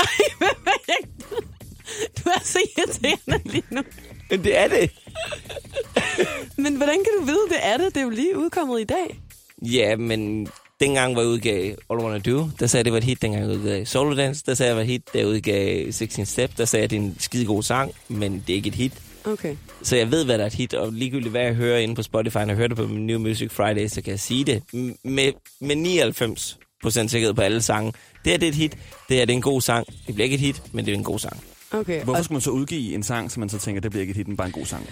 Du 2.24 2.28
er 2.30 2.40
så 2.42 2.58
irriterende 2.78 3.40
lige 3.52 3.62
nu. 3.70 3.80
Men 4.30 4.44
det 4.44 4.58
er 4.58 4.68
det. 4.68 4.90
Men 6.64 6.76
hvordan 6.76 6.94
kan 6.94 7.12
du 7.20 7.24
vide, 7.24 7.48
det 7.48 7.58
er 7.62 7.76
det? 7.76 7.86
Det 7.94 7.96
er 7.96 8.04
jo 8.04 8.10
lige 8.10 8.38
udkommet 8.38 8.80
i 8.80 8.84
dag. 8.84 9.20
Ja, 9.62 9.96
men 9.96 10.48
dengang, 10.80 11.12
hvor 11.12 11.22
jeg 11.22 11.28
udgav 11.28 11.74
All 11.90 12.00
I 12.00 12.04
Wanna 12.04 12.18
Do, 12.18 12.48
der 12.60 12.66
sagde 12.66 12.80
jeg, 12.80 12.84
det 12.84 12.92
var 12.92 12.98
et 12.98 13.04
hit. 13.04 13.22
Dengang 13.22 13.42
jeg 13.42 13.58
udgav 13.58 13.86
Solo 13.86 14.16
Dance, 14.16 14.42
der 14.46 14.54
sagde 14.54 14.68
jeg, 14.68 14.76
det 14.76 14.76
var 14.76 14.82
et 14.82 14.88
hit. 14.88 15.02
Da 15.14 15.18
jeg 15.18 15.26
udgav 15.26 15.92
16 15.92 16.26
Step, 16.26 16.56
der 16.58 16.64
sagde 16.64 16.82
jeg, 16.82 16.90
det 16.90 16.96
er 16.96 17.00
en 17.00 17.16
skide 17.18 17.46
god 17.46 17.62
sang, 17.62 17.92
men 18.08 18.44
det 18.46 18.52
er 18.52 18.56
ikke 18.56 18.68
et 18.68 18.74
hit. 18.74 18.92
Okay. 19.24 19.56
Så 19.82 19.96
jeg 19.96 20.10
ved, 20.10 20.24
hvad 20.24 20.38
der 20.38 20.44
er 20.44 20.46
et 20.46 20.54
hit, 20.54 20.74
og 20.74 20.92
ligegyldigt 20.92 21.30
hvad 21.30 21.42
jeg 21.42 21.54
hører 21.54 21.78
inde 21.78 21.94
på 21.94 22.02
Spotify, 22.02 22.36
når 22.36 22.46
jeg 22.46 22.56
hører 22.56 22.68
det 22.68 22.76
på 22.76 22.86
min 22.86 23.06
New 23.06 23.18
Music 23.18 23.50
Friday, 23.52 23.88
så 23.88 24.02
kan 24.02 24.10
jeg 24.10 24.20
sige 24.20 24.44
det 24.44 24.62
med, 25.04 25.32
med 25.60 25.76
99% 26.84 27.08
sikkerhed 27.08 27.34
på 27.34 27.42
alle 27.42 27.62
sange. 27.62 27.92
Det 28.24 28.32
her 28.32 28.38
det 28.38 28.46
er 28.46 28.50
et 28.50 28.54
hit, 28.54 28.78
det 29.08 29.16
her 29.16 29.24
det 29.24 29.32
er 29.32 29.36
en 29.36 29.42
god 29.42 29.60
sang. 29.60 29.86
Det 30.06 30.14
bliver 30.14 30.24
ikke 30.24 30.34
et 30.34 30.40
hit, 30.40 30.62
men 30.72 30.84
det 30.84 30.92
er 30.92 30.98
en 30.98 31.04
god 31.04 31.18
sang. 31.18 31.44
Okay. 31.74 32.04
Hvorfor 32.04 32.18
Og, 32.18 32.24
skulle 32.24 32.36
man 32.36 32.40
så 32.40 32.50
udgive 32.50 32.94
en 32.94 33.02
sang, 33.02 33.30
som 33.30 33.40
man 33.40 33.48
så 33.48 33.58
tænker, 33.58 33.80
det 33.80 33.90
bliver 33.90 34.00
ikke 34.00 34.10
et 34.10 34.16
hit, 34.16 34.28
men 34.28 34.36
bare 34.36 34.46
en 34.46 34.52
god 34.52 34.66
sang? 34.66 34.86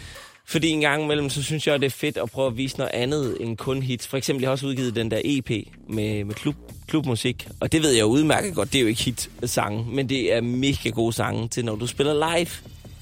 Fordi 0.44 0.68
en 0.68 0.80
gang 0.80 1.04
imellem, 1.04 1.30
så 1.30 1.42
synes 1.42 1.66
jeg, 1.66 1.80
det 1.80 1.86
er 1.86 1.90
fedt 1.90 2.16
at 2.16 2.30
prøve 2.30 2.46
at 2.46 2.56
vise 2.56 2.78
noget 2.78 2.90
andet 2.94 3.36
end 3.40 3.56
kun 3.56 3.82
hits. 3.82 4.06
For 4.06 4.16
eksempel, 4.16 4.40
jeg 4.40 4.48
har 4.48 4.52
også 4.52 4.66
udgivet 4.66 4.96
den 4.96 5.10
der 5.10 5.20
EP 5.24 5.50
med, 5.88 6.24
med 6.24 6.34
klub, 6.34 6.54
klubmusik. 6.88 7.48
Og 7.60 7.72
det 7.72 7.82
ved 7.82 7.90
jeg 7.90 8.00
jo 8.00 8.06
udmærket 8.06 8.54
godt, 8.54 8.72
det 8.72 8.78
er 8.78 8.82
jo 8.82 8.88
ikke 8.88 9.02
hit-sange, 9.02 9.86
men 9.92 10.08
det 10.08 10.32
er 10.32 10.40
mega 10.40 10.88
gode 10.88 11.12
sange 11.12 11.48
til, 11.48 11.64
når 11.64 11.76
du 11.76 11.86
spiller 11.86 12.36
live. 12.36 12.48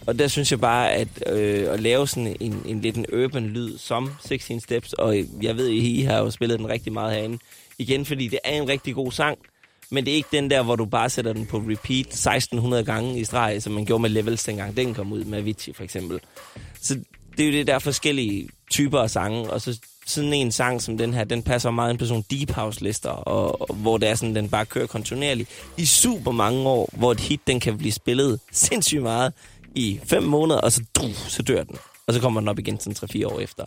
Og 0.06 0.18
der 0.18 0.28
synes 0.28 0.50
jeg 0.50 0.60
bare, 0.60 0.92
at 0.92 1.08
øh, 1.26 1.72
at 1.72 1.80
lave 1.80 2.08
sådan 2.08 2.36
en, 2.40 2.62
en 2.66 2.80
lidt 2.80 2.96
en 2.96 3.06
urban 3.12 3.46
lyd 3.46 3.78
som 3.78 4.10
16 4.26 4.60
Steps, 4.60 4.92
og 4.92 5.16
jeg 5.42 5.56
ved, 5.56 5.68
I 5.68 6.02
har 6.02 6.18
jo 6.18 6.30
spillet 6.30 6.58
den 6.58 6.68
rigtig 6.68 6.92
meget 6.92 7.14
herinde, 7.14 7.38
igen, 7.78 8.04
fordi 8.04 8.28
det 8.28 8.38
er 8.44 8.62
en 8.62 8.68
rigtig 8.68 8.94
god 8.94 9.12
sang, 9.12 9.38
men 9.90 10.04
det 10.04 10.12
er 10.12 10.16
ikke 10.16 10.28
den 10.32 10.50
der, 10.50 10.62
hvor 10.62 10.76
du 10.76 10.84
bare 10.84 11.10
sætter 11.10 11.32
den 11.32 11.46
på 11.46 11.58
repeat 11.58 12.06
1600 12.06 12.84
gange 12.84 13.20
i 13.20 13.24
streg, 13.24 13.62
som 13.62 13.72
man 13.72 13.84
gjorde 13.84 14.02
med 14.02 14.10
Levels 14.10 14.44
dengang 14.44 14.76
den 14.76 14.94
kom 14.94 15.12
ud 15.12 15.24
med 15.24 15.38
Avicii 15.38 15.72
for 15.72 15.84
eksempel. 15.84 16.20
Så 16.80 16.94
det 17.36 17.42
er 17.42 17.46
jo 17.46 17.52
det, 17.52 17.66
der 17.66 17.78
forskellige 17.78 18.48
typer 18.70 18.98
af 18.98 19.10
sange, 19.10 19.50
og 19.50 19.60
så 19.60 19.78
sådan 20.06 20.32
en 20.32 20.52
sang 20.52 20.82
som 20.82 20.98
den 20.98 21.14
her, 21.14 21.24
den 21.24 21.42
passer 21.42 21.70
meget 21.70 21.90
ind 21.90 21.98
på 21.98 22.06
sådan 22.06 22.24
deep 22.30 22.50
house 22.50 22.82
lister, 22.82 23.10
og, 23.10 23.70
og 23.70 23.74
hvor 23.74 23.98
det 23.98 24.08
er 24.08 24.14
sådan, 24.14 24.34
den 24.34 24.48
bare 24.48 24.66
kører 24.66 24.86
kontinuerligt 24.86 25.48
i 25.76 25.86
super 25.86 26.30
mange 26.32 26.68
år, 26.68 26.88
hvor 26.92 27.12
et 27.12 27.20
hit, 27.20 27.40
den 27.46 27.60
kan 27.60 27.78
blive 27.78 27.92
spillet 27.92 28.40
sindssygt 28.52 29.02
meget 29.02 29.32
i 29.74 30.00
fem 30.04 30.22
måneder, 30.22 30.60
og 30.60 30.72
så, 30.72 30.84
du, 30.96 31.02
så 31.28 31.42
dør 31.42 31.62
den. 31.64 31.76
Og 32.06 32.14
så 32.14 32.20
kommer 32.20 32.40
den 32.40 32.48
op 32.48 32.58
igen 32.58 32.80
sådan 32.80 33.24
3-4 33.24 33.26
år 33.26 33.40
efter. 33.40 33.64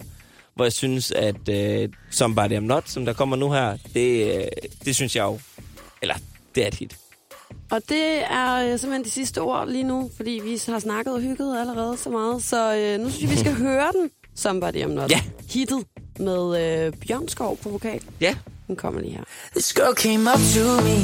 Hvor 0.56 0.66
jeg 0.66 0.74
synes, 0.74 1.12
at 1.12 1.50
øh, 1.50 1.90
Somebody 2.12 2.58
I'm 2.58 2.60
Not, 2.60 2.90
som 2.90 3.06
der 3.06 3.14
kommer 3.14 3.36
nu 3.36 3.52
her, 3.52 3.78
det, 3.94 4.36
øh, 4.38 4.48
det 4.86 4.96
synes 4.96 5.16
jeg 5.16 5.24
jo, 5.24 5.40
eller 6.04 6.16
det 6.56 6.64
er 6.64 6.68
et 6.68 6.74
hit. 6.76 6.98
og 7.72 7.82
det 7.90 8.24
er 8.32 8.56
øh, 8.56 8.80
simpelthen 8.80 9.04
de 9.04 9.10
sidste 9.10 9.42
ord 9.42 9.70
lige 9.70 9.84
nu, 9.84 10.12
fordi 10.16 10.42
vi 10.44 10.62
har 10.72 10.80
snakket 10.80 11.14
og 11.14 11.22
hygget 11.22 11.60
allerede 11.60 11.98
så 11.98 12.10
meget. 12.10 12.44
Så 12.44 12.76
øh, 12.76 13.00
nu 13.00 13.10
synes 13.10 13.22
jeg, 13.22 13.30
vi 13.32 13.38
skal 13.38 13.54
høre 13.68 13.92
den, 13.92 14.10
Somebody 14.36 14.76
I'm 14.84 14.88
Not. 14.88 15.12
Ja. 15.12 15.22
Hittet 15.50 15.86
med 16.20 16.44
øh, 16.88 16.94
Bjørn 17.08 17.28
Skov 17.28 17.58
på 17.58 17.70
vokal. 17.70 18.02
Ja. 18.22 18.36
Den 18.68 18.76
kommer 18.76 19.02
lige 19.02 19.14
her. 19.14 19.24
This 19.56 19.74
girl 19.74 19.96
came 19.96 20.30
up 20.34 20.40
to 20.56 20.66
me, 20.88 20.98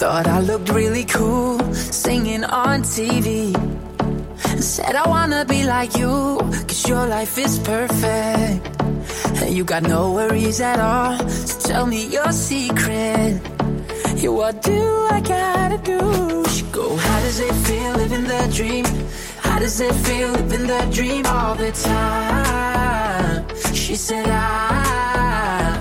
thought 0.00 0.26
I 0.26 0.40
looked 0.52 0.70
really 0.74 1.04
cool, 1.08 1.74
singing 1.74 2.44
on 2.44 2.82
TV. 2.82 3.54
Said 4.60 4.94
I 4.94 5.08
wanna 5.08 5.44
be 5.44 5.60
like 5.74 5.92
you, 6.02 6.38
cause 6.68 6.88
your 6.88 7.06
life 7.20 7.38
is 7.44 7.58
perfect. 7.58 8.83
And 9.42 9.54
you 9.56 9.64
got 9.64 9.82
no 9.82 10.12
worries 10.12 10.60
at 10.60 10.78
all, 10.78 11.18
so 11.28 11.68
tell 11.68 11.86
me 11.86 12.06
your 12.06 12.30
secret. 12.32 13.40
Yeah, 14.16 14.30
what 14.30 14.62
do 14.62 14.80
I 15.10 15.20
gotta 15.20 15.78
do? 15.78 16.44
She 16.48 16.62
go, 16.72 16.96
how 16.96 17.20
does 17.20 17.40
it 17.40 17.52
feel 17.66 17.92
living 17.94 18.24
the 18.24 18.52
dream? 18.54 18.84
How 19.40 19.58
does 19.58 19.80
it 19.80 19.92
feel 20.06 20.30
living 20.30 20.66
the 20.66 20.88
dream 20.92 21.26
all 21.26 21.54
the 21.54 21.72
time? 21.72 23.44
She 23.74 23.96
said, 23.96 24.26
I, 24.28 25.78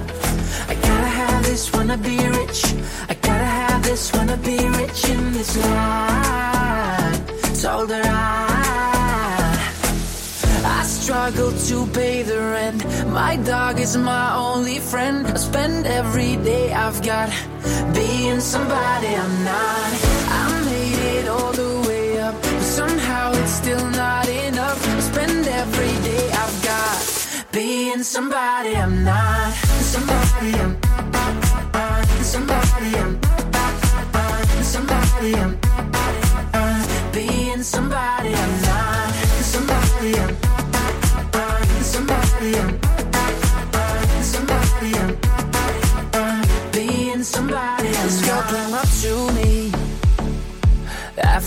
I 0.68 0.74
gotta 0.76 1.12
have 1.22 1.44
this, 1.46 1.72
wanna 1.74 1.98
be 1.98 2.18
rich. 2.18 2.66
I 3.10 3.14
gotta 3.14 3.46
have 3.62 3.84
this, 3.84 4.12
wanna 4.14 4.38
be 4.38 4.58
rich 4.58 5.10
in 5.10 5.32
this 5.34 5.56
life. 5.58 7.62
Told 7.62 7.90
her 7.92 8.02
I, 8.04 8.42
I 8.42 8.43
struggle 11.04 11.52
to 11.52 11.86
pay 11.88 12.24
the 12.24 12.40
rent. 12.40 12.82
My 13.12 13.36
dog 13.36 13.78
is 13.78 13.98
my 13.98 14.28
only 14.38 14.80
friend. 14.80 15.28
I 15.28 15.36
spend 15.36 15.86
every 15.86 16.38
day 16.38 16.72
I've 16.72 17.02
got 17.04 17.30
being 17.94 18.40
somebody 18.40 19.12
I'm 19.24 19.36
not. 19.44 19.92
I 20.40 20.44
made 20.72 21.02
it 21.18 21.28
all 21.28 21.52
the 21.52 21.74
way 21.88 22.22
up, 22.22 22.36
but 22.42 22.62
somehow 22.80 23.34
it's 23.34 23.52
still 23.52 23.86
not 23.90 24.30
enough. 24.30 24.80
I 24.96 25.00
spend 25.02 25.46
every 25.46 25.96
day 26.10 26.26
I've 26.42 26.58
got 26.72 26.98
being 27.52 28.02
somebody 28.02 28.74
I'm 28.78 29.04
not. 29.04 29.54
Somebody 29.94 30.52
I'm. 30.64 30.74
Somebody 32.34 32.90
I'm. 33.04 33.14
Somebody 34.74 35.36
I'm. 35.44 35.54
Being 37.12 37.62
somebody 37.62 38.34
I'm 38.34 38.53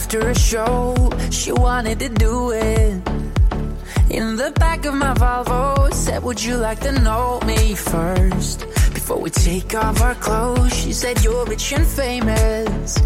after 0.07 0.29
a 0.29 0.39
show. 0.39 0.95
She 1.33 1.51
wanted 1.51 1.99
to 1.99 2.09
do 2.09 2.53
it. 2.53 2.95
In 4.09 4.37
the 4.37 4.53
back 4.55 4.85
of 4.85 4.95
my 4.95 5.13
Volvo, 5.15 5.93
said, 5.93 6.23
Would 6.23 6.41
you 6.45 6.57
like 6.57 6.79
to 6.81 6.93
know 7.01 7.41
me 7.45 7.75
first? 7.75 8.61
Before 8.95 9.19
we 9.19 9.31
take 9.31 9.75
off 9.75 10.01
our 10.01 10.15
clothes, 10.15 10.73
she 10.73 10.93
said, 10.93 11.25
You're 11.25 11.45
rich 11.47 11.73
and 11.73 11.85
famous. 11.85 12.99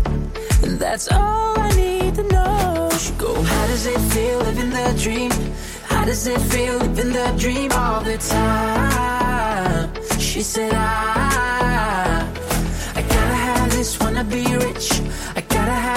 And 0.63 0.79
that's 0.79 1.11
all 1.11 1.59
I 1.59 1.71
need 1.75 2.17
to 2.17 2.25
know. 2.25 2.91
She 2.99 3.13
go, 3.15 3.33
How 3.43 3.67
does 3.69 3.87
it 3.87 4.01
feel 4.13 4.39
living 4.41 4.69
the 4.69 4.89
dream? 5.03 5.31
How 5.85 6.05
does 6.05 6.27
it 6.27 6.41
feel 6.53 6.77
living 6.81 7.13
the 7.15 7.35
dream 7.39 7.73
all 7.73 8.03
the 8.03 8.19
time? 8.19 9.89
She 10.19 10.43
said, 10.43 10.73
I, 10.75 12.29
I 12.95 13.01
gotta 13.01 13.39
have 13.49 13.71
this, 13.71 13.99
wanna 13.99 14.25
be 14.25 14.45
rich. 14.55 15.01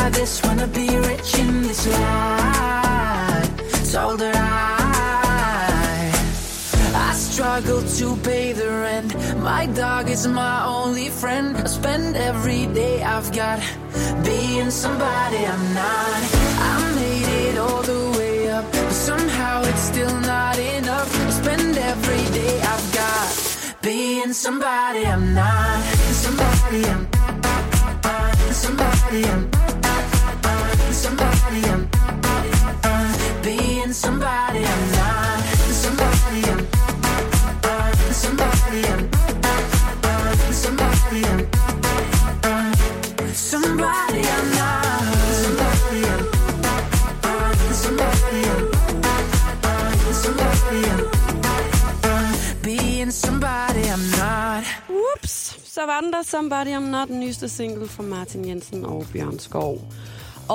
This, 0.09 0.41
wanna 0.43 0.67
be 0.67 0.87
rich 0.97 1.37
in 1.39 1.61
this 1.63 1.87
life. 1.87 3.91
Told 3.91 4.21
her 4.21 4.31
I, 4.35 6.11
I 6.95 7.13
struggle 7.13 7.81
to 7.97 8.15
pay 8.17 8.53
the 8.53 8.69
rent. 8.69 9.15
My 9.39 9.65
dog 9.67 10.09
is 10.09 10.27
my 10.27 10.65
only 10.65 11.09
friend. 11.09 11.55
I 11.57 11.65
spend 11.67 12.15
every 12.17 12.65
day 12.67 13.03
I've 13.03 13.31
got 13.31 13.59
being 14.25 14.71
somebody 14.71 15.45
I'm 15.45 15.73
not. 15.73 16.21
I 16.69 16.91
made 16.95 17.29
it 17.47 17.57
all 17.57 17.81
the 17.83 18.17
way 18.17 18.49
up, 18.49 18.65
but 18.71 18.91
somehow 18.91 19.61
it's 19.63 19.81
still 19.81 20.19
not 20.21 20.57
enough. 20.57 21.09
I 21.27 21.29
spend 21.29 21.77
every 21.77 22.25
day 22.39 22.59
I've 22.61 22.93
got 22.93 23.31
Being 23.81 24.33
somebody 24.33 25.05
I'm 25.05 25.33
not. 25.33 25.83
Somebody 26.23 26.85
I'm. 26.85 27.07
Somebody 28.53 29.25
I'm. 29.25 29.72
Somebody 31.53 31.69
I'm. 31.69 31.83
Being 33.43 33.93
somebody 33.93 34.65
I'm 34.65 34.91
not. 34.91 35.43
Somebody 35.83 36.49
I'm. 36.49 36.61
Somebody 38.13 38.79
I'm. 38.91 39.01
Somebody 40.51 41.19
I'm. 41.29 41.41
Somebody 43.33 44.21
I'm 44.35 44.47
not. 44.57 45.03
Somebody 45.43 45.99
I'm. 46.11 46.23
Somebody 47.83 48.39
I'm. 48.49 48.63
Somebody 50.23 50.79
I'm. 50.89 51.01
Being 52.63 53.11
somebody 53.11 53.83
I'm 53.89 54.03
not. 54.17 54.63
Whoops. 54.87 55.55
så 55.73 55.85
var 55.85 56.01
den 56.01 56.11
der 56.11 56.23
Somebody 56.23 56.69
I'm 56.69 56.79
Not, 56.79 57.09
den 57.09 57.19
nyeste 57.19 57.49
single 57.49 57.87
fra 57.87 58.03
Martin 58.03 58.45
Jensen 58.45 58.85
og 58.85 59.05
Bjørn 59.13 59.39
Skov. 59.39 59.79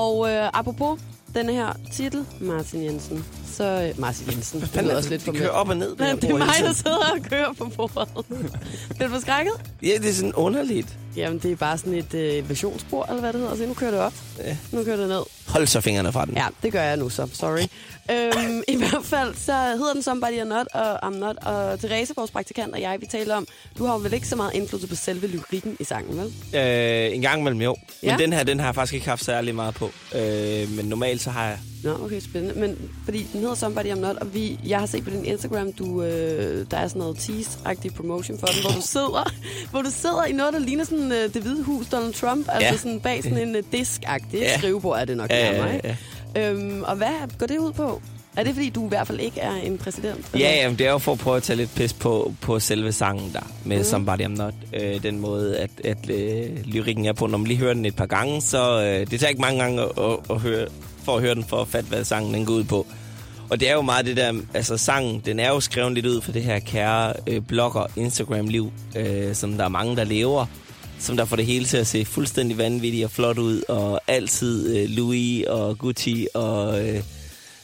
Og 0.05 0.31
øh, 0.31 0.49
apropos 0.55 1.00
denne 1.35 1.52
her 1.52 1.73
titel, 1.93 2.26
Martin 2.40 2.83
Jensen, 2.85 3.25
så... 3.59 3.65
Øh, 3.65 4.00
Martin 4.00 4.27
Jensen, 4.31 4.61
det 4.61 4.83
lyder 4.83 4.97
også 4.97 5.11
lidt 5.11 5.23
for 5.23 5.33
Det 5.33 5.41
kører 5.41 5.50
op 5.50 5.69
og 5.69 5.77
ned. 5.77 5.97
Her 5.99 6.17
det 6.17 6.31
er 6.31 6.37
mig, 6.38 6.55
der 6.61 6.73
sidder 6.73 6.97
og 6.97 7.19
kører 7.31 7.53
på 7.53 7.73
bordet. 7.77 8.09
Bliver 8.97 9.09
du 9.09 9.15
forskrækket? 9.15 9.53
Ja, 9.83 9.95
det 10.03 10.09
er 10.11 10.15
sådan 10.15 10.33
underligt. 10.33 10.88
Jamen, 11.17 11.38
det 11.38 11.53
er 11.53 11.57
bare 11.57 11.79
sådan 11.79 11.95
et 11.95 12.15
øh, 12.15 12.38
invasionsspor, 12.38 13.07
eller 13.09 13.21
hvad 13.21 13.33
det 13.33 13.41
hedder. 13.41 13.57
Så 13.57 13.67
nu 13.67 13.75
kører 13.75 13.91
det 13.91 14.00
op. 14.00 14.15
Ja. 14.38 14.57
Nu 14.73 14.85
kører 14.85 14.97
det 14.97 15.09
ned. 15.09 15.23
Hold 15.47 15.67
så 15.67 15.81
fingrene 15.81 16.12
fra 16.12 16.25
den. 16.25 16.35
Ja, 16.35 16.47
det 16.62 16.73
gør 16.73 16.83
jeg 16.83 16.97
nu 16.97 17.09
så. 17.09 17.29
Sorry. 17.33 17.67
øhm, 18.11 18.62
I 18.69 18.77
hvert 18.77 19.05
fald, 19.05 19.35
så 19.35 19.53
hedder 19.53 19.93
den 19.93 20.03
Somebody 20.03 20.41
You're 20.41 20.45
Not 20.45 20.67
og 20.75 21.07
I'm 21.07 21.17
Not. 21.19 21.37
Og 21.37 21.79
Therese, 21.79 22.12
vores 22.17 22.31
praktikant 22.31 22.75
og 22.75 22.81
jeg, 22.81 22.97
vi 23.00 23.07
taler 23.07 23.35
om, 23.37 23.47
du 23.79 23.85
har 23.85 23.93
jo 23.93 23.99
vel 23.99 24.12
ikke 24.12 24.29
så 24.29 24.37
meget 24.37 24.55
indflydelse 24.55 24.88
på 24.88 24.95
selve 24.95 25.27
lyrikken 25.27 25.77
i 25.81 25.85
sangen, 25.85 26.17
vel? 26.19 26.61
Øh, 26.61 27.15
en 27.15 27.23
gang 27.23 27.41
imellem 27.41 27.61
jo. 27.61 27.77
Ja. 28.03 28.11
Men 28.11 28.21
den 28.21 28.33
her, 28.33 28.43
den 28.45 28.59
har 28.61 28.67
jeg 28.67 28.75
faktisk 28.75 28.95
ikke 28.95 29.09
haft 29.09 29.25
særlig 29.25 29.55
meget 29.55 29.75
på. 29.75 29.91
Øh, 30.15 30.71
men 30.71 30.85
normalt 30.85 31.21
så 31.21 31.31
har 31.31 31.47
jeg... 31.47 31.59
Nå, 31.85 32.05
okay, 32.05 32.21
spændende. 32.21 32.61
Men 32.61 32.91
fordi 33.05 33.27
den 33.33 33.41
hedder 33.49 33.61
Somebody 33.67 33.87
I'm 33.93 34.00
Not, 34.00 34.17
og 34.17 34.35
vi, 34.35 34.59
jeg 34.67 34.78
har 34.78 34.87
set 34.87 35.05
på 35.05 35.11
din 35.11 35.25
Instagram, 35.25 35.73
du, 35.73 36.02
øh, 36.02 36.67
der 36.71 36.76
er 36.76 36.88
sådan 36.88 37.00
noget 37.00 37.17
tease-agtig 37.17 37.95
promotion 37.95 38.38
for 38.38 38.47
den, 38.47 38.57
hvor 38.61 38.71
du 38.71 38.81
sidder, 38.83 39.33
hvor 39.71 39.83
du 39.83 39.90
sidder 39.90 40.25
i 40.25 40.33
noget, 40.33 40.52
der 40.52 40.59
ligner 40.59 40.85
sådan 40.85 41.12
øh, 41.12 41.35
det 41.35 41.43
hvide 41.43 41.62
hus, 41.62 41.87
Donald 41.87 42.12
Trump, 42.12 42.47
altså 42.49 42.69
Ja. 42.73 42.76
sådan 42.76 43.00
bag 43.00 43.23
sådan 43.23 43.38
en 43.49 43.57
øh, 43.57 43.62
disk-agtig 43.73 44.38
Ja. 44.40 44.59
skrivebord, 44.59 45.00
er 45.00 45.05
det 45.05 45.17
nok 45.17 45.31
Ja, 45.31 45.52
nærmere, 45.52 45.69
ja, 45.71 45.75
ikke? 45.76 45.97
ja. 46.37 46.50
Øhm, 46.50 46.83
og 46.83 46.97
hvad 46.97 47.09
går 47.38 47.47
det 47.47 47.59
ud 47.59 47.73
på? 47.73 48.02
Er 48.37 48.45
det, 48.45 48.55
fordi 48.55 48.71
du 48.71 48.85
i 48.87 48.88
hvert 48.88 49.07
fald 49.07 49.21
ikke 49.21 49.40
er 49.40 49.55
en 49.55 49.78
præsident? 49.78 50.26
eller? 50.33 50.47
Ja, 50.49 50.55
jamen, 50.57 50.78
det 50.78 50.87
er 50.87 50.90
jo 50.90 50.99
for 50.99 51.12
at 51.12 51.19
prøve 51.19 51.37
at 51.37 51.43
tage 51.43 51.57
lidt 51.57 51.75
pis 51.75 51.93
på, 51.93 52.33
på 52.40 52.61
selve 52.61 52.93
sangen 52.93 53.33
der, 53.33 53.40
med 53.64 53.78
mm. 53.78 53.85
Somebody 53.85 54.21
I'm 54.21 54.28
Not. 54.28 54.55
Øh, 54.75 55.02
den 55.02 55.19
måde, 55.21 55.57
at, 55.59 55.71
at 55.85 56.11
øh, 56.11 56.50
lyrikken 56.64 57.07
er 57.07 57.12
på. 57.12 57.26
Når 57.26 57.38
man 57.38 57.47
lige 57.47 57.59
hører 57.59 57.75
den 57.75 57.85
et 57.85 57.97
par 57.97 58.07
gange, 58.07 58.40
så 58.43 58.83
øh, 58.83 59.11
det 59.11 59.21
tager 59.21 59.28
ikke 59.28 59.40
mange 59.40 59.61
gange 59.62 59.83
at, 59.83 59.88
at, 59.99 60.17
at 60.31 60.40
høre, 60.40 60.67
for 61.05 61.17
at 61.17 61.23
høre 61.23 61.35
den, 61.35 61.45
for 61.45 61.57
at 61.61 61.69
fatte, 61.69 61.88
hvad 61.88 62.05
sangen 62.05 62.35
den 62.35 62.47
går 62.47 62.55
ud 62.55 62.64
på. 62.64 62.87
Og 63.50 63.61
det 63.61 63.69
er 63.69 63.75
jo 63.75 63.83
meget 63.83 64.07
det 64.07 64.17
der, 64.17 64.40
altså 64.55 64.76
sangen, 64.76 65.23
den 65.26 65.40
er 65.40 65.49
jo 65.49 65.61
skrevet 65.61 65.93
lidt 65.93 66.07
ud 66.07 66.21
for 66.21 66.33
det 66.33 66.43
her 66.43 66.59
kære 66.59 67.12
øh, 67.26 67.40
blogger 67.40 67.87
Instagram-liv, 67.97 68.73
øh, 68.97 69.35
som 69.35 69.52
der 69.52 69.64
er 69.64 69.69
mange, 69.69 69.97
der 69.97 70.05
lever, 70.05 70.47
som 70.99 71.17
der 71.17 71.25
får 71.25 71.37
det 71.37 71.47
hele 71.47 71.64
til 71.64 71.76
at 71.76 71.87
se 71.87 72.05
fuldstændig 72.05 72.59
vanvittigt 72.59 73.05
og 73.05 73.11
flot 73.11 73.38
ud, 73.38 73.62
og 73.69 74.00
altid 74.07 74.76
øh, 74.76 74.88
Louis 74.88 75.45
og 75.47 75.78
Gucci 75.78 76.26
og 76.35 76.88
øh, 76.88 77.02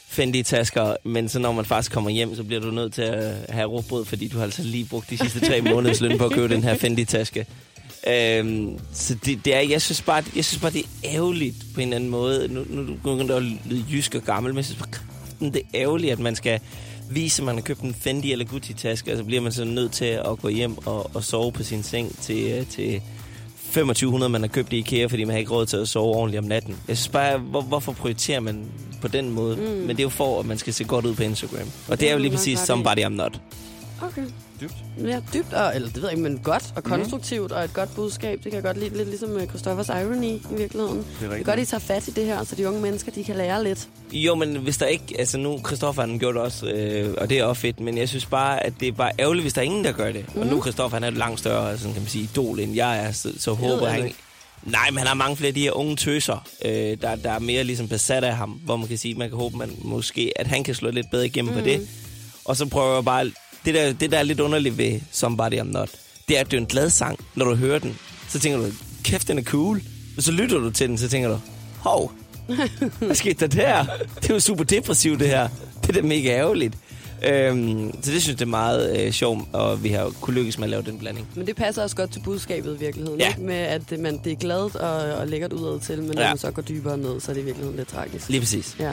Fendi-tasker, 0.08 0.96
men 1.04 1.28
så 1.28 1.38
når 1.38 1.52
man 1.52 1.64
faktisk 1.64 1.92
kommer 1.92 2.10
hjem, 2.10 2.36
så 2.36 2.44
bliver 2.44 2.60
du 2.60 2.70
nødt 2.70 2.94
til 2.94 3.02
at 3.02 3.34
have 3.48 3.68
råbrød, 3.68 4.04
fordi 4.04 4.28
du 4.28 4.36
har 4.36 4.44
altså 4.44 4.62
lige 4.62 4.84
brugt 4.84 5.10
de 5.10 5.18
sidste 5.18 5.40
tre 5.40 5.60
måneders 5.60 6.00
løn 6.00 6.18
på 6.18 6.24
at 6.24 6.32
købe 6.32 6.54
den 6.54 6.62
her 6.62 6.74
Fendi-taske. 6.74 7.46
Øhm, 8.06 8.78
så 8.92 9.14
det, 9.24 9.44
det 9.44 9.54
er, 9.54 9.60
jeg 9.60 9.82
synes, 9.82 10.02
bare, 10.02 10.24
jeg 10.36 10.44
synes 10.44 10.60
bare, 10.60 10.72
det 10.72 10.80
er 10.80 11.10
ærgerligt 11.14 11.56
på 11.74 11.80
en 11.80 11.88
eller 11.88 11.96
anden 11.96 12.10
måde. 12.10 12.48
Nu, 12.48 12.64
nu 12.70 12.82
nu 12.82 12.94
begynder 12.94 13.40
det 13.40 13.58
lyde 13.64 13.84
jysk 13.92 14.14
og 14.14 14.22
gammel, 14.22 14.52
men 14.52 14.56
jeg 14.56 14.64
synes 14.64 14.78
bare, 14.78 14.90
kraften, 15.34 15.54
det 15.54 15.62
er 15.74 15.80
ærgerligt, 15.80 16.12
at 16.12 16.18
man 16.18 16.36
skal 16.36 16.60
vise, 17.10 17.42
at 17.42 17.46
man 17.46 17.54
har 17.54 17.62
købt 17.62 17.80
en 17.80 17.94
Fendi 17.94 18.32
eller 18.32 18.44
Gucci-taske, 18.44 19.12
og 19.12 19.18
så 19.18 19.24
bliver 19.24 19.42
man 19.42 19.52
så 19.52 19.64
nødt 19.64 19.92
til 19.92 20.04
at 20.04 20.38
gå 20.42 20.48
hjem 20.48 20.86
og, 20.86 21.10
og 21.14 21.24
sove 21.24 21.52
på 21.52 21.62
sin 21.62 21.82
seng 21.82 22.18
til, 22.20 22.52
øh, 22.52 22.66
til 22.66 23.02
2500, 23.74 24.30
man 24.30 24.40
har 24.40 24.48
købt 24.48 24.72
i 24.72 24.78
IKEA, 24.78 25.06
fordi 25.06 25.24
man 25.24 25.32
har 25.32 25.38
ikke 25.38 25.52
råd 25.52 25.66
til 25.66 25.76
at 25.76 25.88
sove 25.88 26.14
ordentligt 26.14 26.38
om 26.38 26.44
natten. 26.44 26.76
Jeg 26.88 26.96
synes 26.96 27.08
bare, 27.08 27.38
hvor, 27.38 27.60
hvorfor 27.60 27.92
prioriterer 27.92 28.40
man 28.40 28.64
på 29.00 29.08
den 29.08 29.30
måde? 29.30 29.56
Mm. 29.56 29.62
Men 29.62 29.88
det 29.88 29.98
er 29.98 30.02
jo 30.02 30.08
for, 30.08 30.40
at 30.40 30.46
man 30.46 30.58
skal 30.58 30.74
se 30.74 30.84
godt 30.84 31.06
ud 31.06 31.14
på 31.14 31.22
Instagram. 31.22 31.70
Og 31.88 32.00
det 32.00 32.08
er 32.08 32.12
jo 32.12 32.18
lige 32.18 32.30
præcis. 32.30 32.58
Somebody 32.58 32.98
I'm 32.98 33.08
Not. 33.08 33.40
Okay. 34.02 34.22
Dybt. 34.60 34.74
Ja, 35.04 35.20
dybt, 35.34 35.52
og, 35.52 35.74
eller 35.74 35.88
det 35.88 35.96
ved 35.96 36.02
jeg 36.08 36.12
ikke, 36.18 36.22
men 36.22 36.38
godt 36.38 36.62
og 36.76 36.82
Mhm. 36.84 36.90
konstruktivt 36.90 37.52
og 37.52 37.64
et 37.64 37.72
godt 37.74 37.94
budskab. 37.94 38.38
Det 38.38 38.42
kan 38.44 38.54
jeg 38.54 38.62
godt 38.62 38.76
lide, 38.78 38.96
lidt 38.96 39.08
ligesom 39.08 39.30
øh, 39.36 39.46
Christoffers 39.48 39.88
irony 39.88 40.24
i 40.24 40.42
virkeligheden. 40.50 40.96
Det 40.98 41.26
er, 41.26 41.28
rigtigt. 41.30 41.46
godt, 41.46 41.58
I 41.60 41.64
tager 41.64 41.78
fat 41.80 42.08
i 42.08 42.10
det 42.10 42.24
her, 42.26 42.44
så 42.44 42.54
de 42.54 42.68
unge 42.68 42.80
mennesker, 42.80 43.12
de 43.12 43.24
kan 43.24 43.36
lære 43.36 43.64
lidt. 43.64 43.88
Jo, 44.12 44.34
men 44.34 44.56
hvis 44.56 44.76
der 44.78 44.86
ikke... 44.86 45.04
Altså 45.18 45.38
nu, 45.38 45.60
Christoffer 45.66 46.02
han 46.02 46.18
gjorde 46.18 46.34
det 46.38 46.42
også, 46.44 46.66
øh, 46.66 47.14
og 47.18 47.30
det 47.30 47.38
er 47.38 47.44
også 47.44 47.60
fedt, 47.62 47.80
men 47.80 47.98
jeg 47.98 48.08
synes 48.08 48.26
bare, 48.26 48.66
at 48.66 48.72
det 48.80 48.88
er 48.88 48.92
bare 48.92 49.10
ærgerligt, 49.18 49.44
hvis 49.44 49.52
der 49.52 49.60
er 49.60 49.64
ingen, 49.64 49.84
der 49.84 49.92
gør 49.92 50.12
det. 50.12 50.34
Mm. 50.34 50.40
Og 50.40 50.46
nu 50.46 50.60
Christoffer, 50.62 50.96
han 50.96 51.04
er 51.04 51.10
langt 51.10 51.38
større, 51.40 51.78
sådan 51.78 51.92
kan 51.92 52.02
man 52.02 52.08
sige, 52.10 52.24
idol, 52.32 52.60
end 52.60 52.74
jeg 52.74 52.98
er, 53.06 53.12
så, 53.12 53.32
så 53.38 53.52
håber 53.52 53.86
jeg 53.86 53.94
han... 53.94 54.04
ikke. 54.04 54.16
Nej, 54.62 54.90
men 54.90 54.98
han 54.98 55.06
har 55.06 55.14
mange 55.14 55.36
flere 55.36 55.48
af 55.48 55.54
de 55.54 55.60
her 55.62 55.72
unge 55.72 55.96
tøser, 55.96 56.46
øh, 56.64 56.72
der, 57.00 57.14
der 57.16 57.30
er 57.30 57.38
mere 57.38 57.64
ligesom 57.64 57.88
besat 57.88 58.24
af 58.24 58.36
ham, 58.36 58.50
hvor 58.50 58.76
man 58.76 58.88
kan 58.88 58.98
sige, 58.98 59.14
man 59.14 59.28
kan 59.28 59.38
håbe, 59.38 59.56
man 59.56 59.70
måske, 59.78 60.32
at 60.36 60.46
han 60.46 60.64
kan 60.64 60.74
slå 60.74 60.90
lidt 60.90 61.10
bedre 61.10 61.26
igennem 61.26 61.54
mm. 61.54 61.60
på 61.60 61.64
det. 61.64 61.88
Og 62.44 62.56
så 62.56 62.66
prøver 62.66 62.94
jeg 62.94 63.04
bare... 63.04 63.30
Det 63.64 63.74
der, 63.74 63.92
det 63.92 64.10
der 64.10 64.18
er 64.18 64.22
lidt 64.22 64.40
underligt 64.40 64.78
ved 64.78 65.00
Somebody 65.12 65.60
I'm 65.60 65.62
Not, 65.72 65.90
det 66.28 66.36
er, 66.36 66.40
at 66.40 66.50
det 66.50 66.56
er 66.56 66.60
en 66.60 66.66
glad 66.66 66.90
sang. 66.90 67.18
Når 67.34 67.44
du 67.44 67.54
hører 67.54 67.78
den, 67.78 67.98
så 68.28 68.38
tænker 68.38 68.58
du, 68.58 68.66
kæft, 69.04 69.28
den 69.28 69.38
er 69.38 69.42
cool. 69.42 69.82
Og 70.16 70.22
så 70.22 70.32
lytter 70.32 70.58
du 70.58 70.70
til 70.70 70.88
den, 70.88 70.98
så 70.98 71.08
tænker 71.08 71.28
du, 71.28 71.40
hov, 71.78 72.12
hvad 72.98 73.14
skete 73.14 73.40
der 73.40 73.46
der? 73.46 73.84
Det 74.22 74.30
er 74.30 74.34
jo 74.34 74.40
super 74.40 74.64
depressivt, 74.64 75.20
det 75.20 75.28
her. 75.28 75.48
Det 75.82 75.88
er 75.96 76.00
da 76.00 76.06
mega 76.08 76.28
ærgerligt. 76.28 76.74
Øhm, 77.26 77.90
så 77.92 77.96
det 78.10 78.22
synes 78.22 78.28
jeg, 78.28 78.38
det 78.38 78.44
er 78.44 78.48
meget 78.50 79.00
øh, 79.06 79.12
sjovt, 79.12 79.48
og 79.52 79.82
vi 79.84 79.88
har 79.88 80.10
kunne 80.20 80.34
lykkes 80.34 80.58
med 80.58 80.64
at 80.64 80.70
lave 80.70 80.82
den 80.82 80.98
blanding. 80.98 81.28
Men 81.34 81.46
det 81.46 81.56
passer 81.56 81.82
også 81.82 81.96
godt 81.96 82.12
til 82.12 82.20
budskabet 82.20 82.76
i 82.76 82.78
virkeligheden. 82.78 83.20
Ja. 83.20 83.28
Ikke? 83.28 83.40
Med 83.40 83.54
at 83.54 83.82
det, 83.90 83.98
man, 84.00 84.20
det 84.24 84.32
er 84.32 84.36
gladt 84.36 84.76
og, 84.76 85.14
og 85.18 85.28
lækkert 85.28 85.52
udad 85.52 85.80
til, 85.80 86.02
men 86.02 86.10
når 86.14 86.22
Ja. 86.22 86.28
man 86.28 86.38
så 86.38 86.50
går 86.50 86.62
dybere 86.62 86.96
ned, 86.98 87.20
så 87.20 87.30
er 87.30 87.34
det 87.34 87.42
i 87.42 87.44
virkeligheden 87.44 87.76
lidt 87.76 87.88
tragisk. 87.88 88.28
Lige 88.28 88.40
præcis. 88.40 88.76
Ja. 88.80 88.92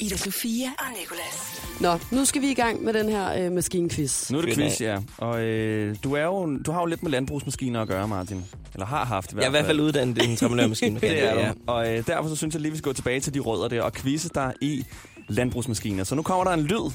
Ida 0.00 0.16
Sofia 0.16 0.66
og 0.78 0.84
Nicolas. 1.00 1.61
Nå, 1.82 1.98
nu 2.10 2.24
skal 2.24 2.42
vi 2.42 2.50
i 2.50 2.54
gang 2.54 2.84
med 2.84 2.92
den 2.92 3.08
her 3.08 3.44
øh, 3.44 3.52
maskinquiz. 3.52 4.30
Nu 4.30 4.38
er 4.38 4.42
det 4.42 4.54
quiz, 4.54 4.80
ja. 4.80 4.98
Og 5.18 5.42
øh, 5.42 5.96
du, 6.04 6.14
er 6.14 6.24
jo, 6.24 6.56
du 6.56 6.72
har 6.72 6.80
jo 6.80 6.86
lidt 6.86 7.02
med 7.02 7.10
landbrugsmaskiner 7.10 7.82
at 7.82 7.88
gøre, 7.88 8.08
Martin. 8.08 8.44
Eller 8.74 8.86
har 8.86 9.04
haft 9.04 9.32
i 9.32 9.34
hvert 9.34 9.42
Jeg 9.42 9.46
er 9.46 9.50
i 9.50 9.56
hvert 9.56 9.66
fald 9.66 9.80
uddannet 9.80 10.22
en 10.22 10.30
entreprenørmaskine. 10.30 11.00
Det 11.00 11.22
er 11.22 11.34
ja. 11.34 11.48
du. 11.48 11.54
Og 11.66 11.92
øh, 11.92 12.06
derfor 12.06 12.28
så 12.28 12.36
synes 12.36 12.54
jeg 12.54 12.62
lige, 12.62 12.72
vi 12.72 12.78
skal 12.78 12.88
gå 12.88 12.92
tilbage 12.92 13.20
til 13.20 13.34
de 13.34 13.40
rødder 13.40 13.68
der 13.68 13.82
og 13.82 13.92
quizze 13.92 14.30
dig 14.34 14.52
i 14.60 14.84
landbrugsmaskiner. 15.28 16.04
Så 16.04 16.14
nu 16.14 16.22
kommer 16.22 16.44
der 16.44 16.50
en 16.50 16.62
lyd 16.62 16.90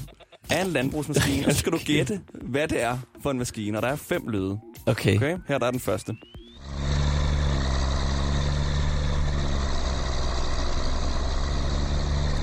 af 0.50 0.64
en 0.64 0.70
landbrugsmaskine, 0.70 1.44
og 1.46 1.52
så 1.52 1.58
skal 1.58 1.72
du 1.72 1.78
gætte, 1.84 2.20
hvad 2.42 2.68
det 2.68 2.82
er 2.82 2.98
for 3.22 3.30
en 3.30 3.38
maskine. 3.38 3.78
Og 3.78 3.82
der 3.82 3.88
er 3.88 3.96
fem 3.96 4.28
lyde. 4.28 4.58
Okay. 4.86 5.16
Okay, 5.16 5.36
her 5.48 5.58
der 5.58 5.66
er 5.66 5.70
den 5.70 5.80
første. 5.80 6.16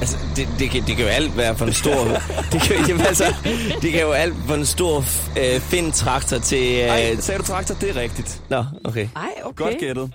Altså, 0.06 0.18
det, 0.36 0.48
det, 0.60 0.70
kan, 0.70 0.84
det 0.88 0.96
kan 0.96 1.06
jo 1.06 1.12
alt 1.12 1.38
være 1.38 1.56
for 1.56 1.66
en 1.66 1.74
stor... 1.74 2.04
det, 2.52 2.62
kan, 2.62 2.76
jamen, 2.88 3.06
altså, 3.06 3.34
det 3.82 3.92
kan 3.92 4.02
jo 4.02 4.12
alt 4.12 4.34
for 4.48 4.54
en 4.56 4.66
stor 4.66 4.98
øh, 5.40 5.60
find-traktor 5.62 6.38
til... 6.38 6.64
Øh, 6.74 6.80
Ej, 6.80 7.16
sagde 7.16 7.40
du 7.40 7.44
traktor? 7.46 7.76
Det 7.76 7.90
er 7.90 7.96
rigtigt. 7.96 8.42
Nå, 8.50 8.64
okay. 8.84 9.08
Ej, 9.16 9.30
okay. 9.44 9.64
Godt 9.64 9.78
gættet. 9.80 10.12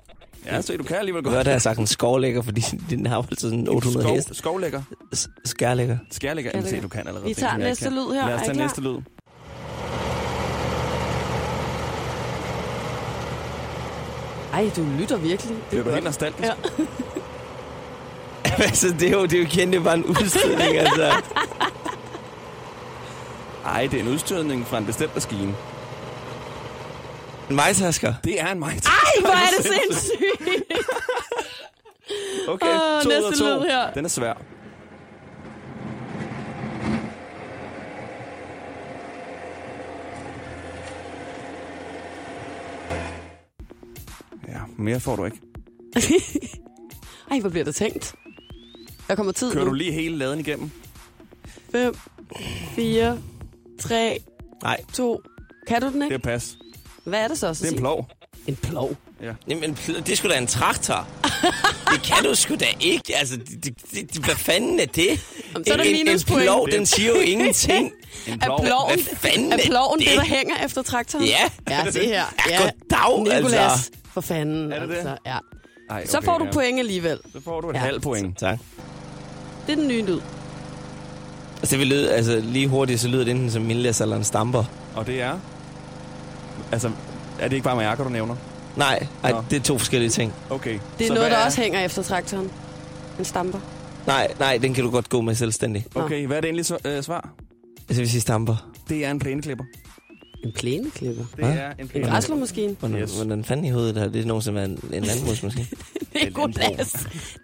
Ja, 0.47 0.63
så 0.63 0.77
du 0.79 0.83
kan 0.85 0.97
alligevel 0.97 1.19
Jeg 1.19 1.25
godt. 1.25 1.35
hørte, 1.35 1.41
at 1.41 1.47
jeg 1.47 1.55
har 1.55 1.59
sagt 1.61 1.79
en 1.79 1.87
skovlægger, 1.87 2.43
fordi 2.43 2.61
den 2.91 3.07
har 3.07 3.17
altså 3.17 3.37
sådan 3.41 3.69
800 3.69 4.05
Skov, 4.05 4.17
heste. 4.17 4.35
skovlægger. 4.35 4.83
S- 5.15 5.29
Skærlægger. 5.45 5.97
Skærlægger. 6.11 6.51
Jamen, 6.55 6.69
se, 6.71 6.81
du 6.81 6.89
kan 6.89 7.01
allerede. 7.01 7.23
Vi 7.25 7.29
Det 7.29 7.37
tager 7.37 7.53
jeg 7.59 7.69
næste 7.69 7.91
lyd 7.91 8.15
her. 8.15 8.27
Lad 8.27 8.35
os 8.35 8.41
tage 8.43 8.55
klar? 8.55 8.65
næste 8.65 8.81
lyd. 8.81 8.97
Ej, 14.53 14.71
du 14.77 14.85
lytter 14.99 15.17
virkelig. 15.17 15.57
Det 15.71 15.79
er 15.79 15.83
du 15.85 15.91
helt 15.91 16.05
nostalgisk? 16.05 16.43
Ja. 16.49 16.53
altså, 18.69 18.89
det 19.01 19.09
er 19.09 19.13
jo, 19.13 19.23
det 19.23 19.33
er 19.35 19.39
jo 19.43 19.49
kendt, 19.51 19.73
det 19.73 19.81
er 19.81 19.85
bare 19.85 19.95
en 19.95 20.05
udstødning, 20.05 20.77
altså. 20.77 21.23
Ej, 23.65 23.87
det 23.87 23.95
er 24.01 24.03
en 24.03 24.09
udstødning 24.09 24.67
fra 24.67 24.79
en 24.79 24.87
bestemt 24.87 25.15
maskine. 25.15 25.55
En 27.51 27.57
majtasker. 27.57 28.15
Det 28.25 28.41
er 28.41 28.53
en 28.53 28.59
mic. 28.59 28.67
Ej, 28.87 29.21
hvor 29.21 29.31
er 29.31 29.51
det 29.59 29.67
sindssygt. 29.73 30.63
Okay, 32.49 32.67
Åh, 32.67 33.03
to 33.03 33.09
ud 33.09 33.13
af 33.15 33.23
næste 33.31 33.45
to. 33.45 33.61
her. 33.63 33.93
Den 33.93 34.05
er 34.05 34.09
svær. 34.09 34.35
Ja, 44.49 44.61
mere 44.79 45.01
får 45.01 45.17
du 45.17 45.25
ikke. 45.25 45.41
Ej, 47.31 47.41
hvor 47.41 47.51
bliver 47.51 47.65
det 47.65 47.75
tænkt? 47.75 48.15
Der 49.11 49.17
kommer 49.17 49.33
tid 49.33 49.53
Kører 49.53 49.65
nu. 49.65 49.71
du 49.71 49.75
lige 49.75 49.93
hele 49.93 50.17
laden 50.19 50.41
igennem? 50.41 50.71
5, 51.73 51.95
4, 52.77 53.19
3, 53.81 54.19
Nej. 54.63 54.81
2. 54.95 55.23
Kan 55.69 55.81
du 55.83 55.87
den 55.89 55.95
Det 56.01 56.05
ikke? 56.05 56.15
er 56.15 56.19
pas. 56.19 56.57
Hvad 57.05 57.21
er 57.25 57.29
det 57.29 57.39
så? 57.39 57.55
så 57.55 57.63
Det 57.63 57.69
er 57.69 57.73
en 57.73 57.79
plov. 57.79 58.09
En 58.47 58.57
plov. 58.57 58.97
Jamen, 59.49 59.71
pl- 59.81 60.01
det 60.01 60.19
skulle 60.19 60.35
da 60.35 60.41
en 60.41 60.47
traktor. 60.47 61.09
det 61.93 62.03
kan 62.03 62.25
du 62.25 62.35
sgu 62.35 62.55
da 62.55 62.67
ikke. 62.81 63.17
Altså, 63.17 63.37
det, 63.37 63.65
det, 63.65 64.15
det, 64.15 64.25
hvad 64.25 64.35
fanden 64.35 64.81
er 64.81 64.87
det? 64.87 65.07
Jamen, 65.53 65.67
så 65.67 65.73
er 65.73 65.77
der 65.77 65.85
en, 65.85 66.09
en, 66.09 66.21
plov, 66.27 66.69
den 66.71 66.87
siger 66.87 67.09
jo 67.09 67.21
ingenting. 67.33 67.93
En 68.27 68.33
Er 68.33 68.45
plov. 68.45 68.61
ploven, 68.65 68.95
Hvad 69.03 69.17
fanden 69.17 69.53
er 69.53 69.57
er 69.57 69.61
ploven 69.67 69.99
det? 69.99 70.09
det? 70.09 70.17
der 70.17 70.25
hænger 70.25 70.65
efter 70.65 70.83
traktoren? 70.83 71.25
Ja. 71.25 71.51
Ja, 71.71 71.91
se 71.91 72.05
her. 72.07 72.25
Ja, 72.49 72.71
goddag, 72.91 73.33
altså. 73.35 73.91
for 74.13 74.21
fanden. 74.21 74.73
Er 74.73 74.81
det 74.81 74.89
det? 74.89 74.95
altså. 74.95 75.17
Ja. 75.27 75.39
Ej, 75.91 76.07
Så 76.07 76.17
okay, 76.19 76.25
får 76.25 76.39
du 76.39 76.45
ja. 76.45 76.51
point 76.53 76.79
alligevel. 76.79 77.19
Så 77.33 77.41
får 77.41 77.61
du 77.61 77.71
et 77.71 77.75
Ja. 77.75 77.79
halvt 77.81 78.03
point. 78.03 78.39
Tak. 78.39 78.59
Det 79.67 79.73
er 79.73 79.77
den 79.77 79.89
nye 79.89 80.03
lyd. 80.07 80.21
Altså, 81.61 81.71
det 81.77 81.79
vil 81.79 81.87
lyde, 81.87 82.13
altså, 82.13 82.41
lige 82.45 82.69
hurtigt, 82.69 83.01
så 83.01 83.09
lyder 83.09 83.25
det 83.25 83.31
enten 83.31 83.51
som 83.51 83.63
Milles 83.63 84.01
eller 84.01 84.17
en 84.17 84.25
stamper. 84.25 84.65
Og 84.95 85.07
det 85.07 85.23
er... 85.23 85.39
Altså, 86.73 86.91
er 87.41 87.49
det 87.49 87.57
ikke 87.57 87.65
bare 87.65 87.77
mærker, 87.77 88.05
du 88.05 88.11
nævner? 88.11 88.37
Nej, 88.77 89.07
ej, 89.23 89.31
Nå. 89.33 89.43
det 89.51 89.57
er 89.57 89.61
to 89.61 89.79
forskellige 89.79 90.11
ting. 90.11 90.33
Okay. 90.51 90.79
Det 90.99 91.05
er 91.05 91.09
så 91.09 91.15
noget, 91.15 91.31
der 91.31 91.45
også 91.45 91.61
hænger 91.61 91.81
efter 91.85 92.03
traktoren. 92.03 92.51
En 93.19 93.25
stamper. 93.25 93.59
Nej, 94.07 94.33
nej, 94.39 94.59
den 94.59 94.75
kan 94.75 94.85
du 94.85 94.91
godt 94.91 95.09
gå 95.09 95.21
med 95.21 95.35
selvstændig. 95.35 95.87
Okay, 95.95 96.27
hvad 96.27 96.37
er 96.37 96.41
det 96.41 96.49
egentlig 96.49 96.67
så, 96.67 96.79
øh, 96.85 97.03
svar? 97.03 97.29
Altså, 97.89 98.03
hvis 98.03 98.15
I 98.15 98.21
stamper. 98.21 98.71
Det 98.89 99.05
er 99.05 99.11
en 99.11 99.19
plæneklipper. 99.19 99.65
En 100.45 100.53
plæneklipper. 100.53 101.25
Det 101.37 101.45
Hvad? 101.45 101.49
er 101.49 101.53
en 101.53 101.71
En 101.71 101.77
plæneklipper. 101.77 102.11
græslåmaskine. 102.11 102.77
Hvordan, 102.81 102.97
Yes. 102.97 103.11
yes. 103.11 103.17
hvordan 103.17 103.45
fanden 103.45 103.67
i 103.67 103.71
hovedet 103.71 103.97
har 103.97 104.09
det 104.09 104.27
nogensinde 104.27 104.57
været 104.57 104.69
en, 104.71 104.79
en 104.93 105.03
landbrugsmaskine? 105.05 105.67
Nikolas. 106.15 106.93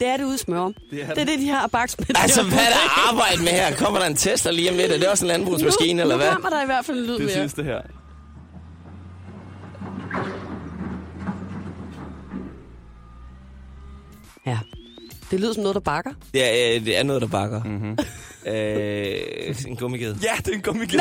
Det 0.00 0.08
er 0.08 0.16
det 0.16 0.40
smørum. 0.40 0.74
Det 0.90 1.02
er 1.02 1.08
Det 1.14 1.18
er 1.18 1.24
det, 1.24 1.38
de 1.38 1.48
har 1.48 1.66
baksmænd. 1.66 2.10
altså, 2.14 2.42
hvad 2.48 2.58
er 2.58 2.62
der 2.68 3.08
arbejde 3.08 3.38
med 3.42 3.48
her? 3.52 3.76
Kommer 3.76 3.98
der 4.00 4.06
en 4.06 4.16
tester 4.16 4.50
lige 4.50 4.70
om 4.70 4.76
lidt? 4.76 4.92
Er 4.92 4.98
det 4.98 5.08
også 5.08 5.24
en 5.24 5.28
landbrugsmaskine, 5.28 5.94
nu, 5.94 6.02
eller 6.02 6.16
hvad? 6.16 6.26
Nu 6.26 6.32
kommer 6.32 6.50
der 6.50 6.62
i 6.62 6.66
hvert 6.66 6.84
fald 6.84 6.98
en 6.98 7.04
lyd 7.04 7.12
det 7.14 7.20
mere. 7.24 7.30
sidste 7.34 7.62
her. 7.62 7.80
Ja. 14.46 14.58
Det 15.30 15.40
lyder 15.40 15.52
som 15.52 15.62
noget, 15.62 15.74
der 15.74 15.80
bakker. 15.80 16.12
Det 16.34 16.44
er, 16.44 16.74
øh, 16.76 16.84
det 16.84 16.98
er 16.98 17.02
noget, 17.02 17.22
der 17.22 17.28
bakker. 17.28 17.62
Mm-hmm. 17.62 17.98
øh, 18.52 19.56
en 19.68 19.76
gummiged. 19.76 20.14
Ja, 20.22 20.32
det 20.38 20.48
er 20.48 20.52
en 20.54 20.62
gummiged. 20.62 21.00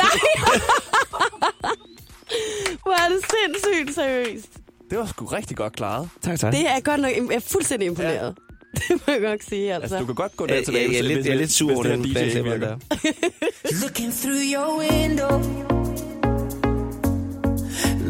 Hvor 2.82 2.92
er 2.92 3.08
det 3.08 3.20
sindssygt 3.30 3.94
seriøst. 3.94 4.48
Det 4.90 4.98
var 4.98 5.06
sgu 5.06 5.24
rigtig 5.26 5.56
godt 5.56 5.76
klaret. 5.76 6.08
Tak, 6.22 6.38
tak. 6.40 6.52
Det 6.52 6.60
er 6.68 6.80
godt 6.80 7.00
nok... 7.00 7.10
Jeg 7.10 7.36
er 7.36 7.40
fuldstændig 7.40 7.86
imponeret. 7.86 8.34
Det 8.88 9.00
må 9.06 9.12
jeg 9.12 9.20
godt 9.22 9.44
sige, 9.44 9.74
altså. 9.74 9.82
Altså, 9.82 9.98
du 9.98 10.06
kan 10.06 10.14
godt 10.14 10.36
gå 10.36 10.46
jeg, 10.48 10.56
der 10.56 10.64
tilbage. 10.64 10.84
jeg, 10.84 10.92
jeg, 10.92 10.98
er 10.98 11.02
hvis- 11.02 11.14
lidt, 11.16 11.26
jeg 11.26 11.32
er 11.32 11.38
lidt 11.38 11.52
sur 11.52 11.72
over 11.74 11.82
den 11.82 12.02
DJ 12.02 12.14
der. 12.14 12.76
Looking 13.82 14.12
through 14.12 14.42
your 14.54 14.78
window. 14.78 15.32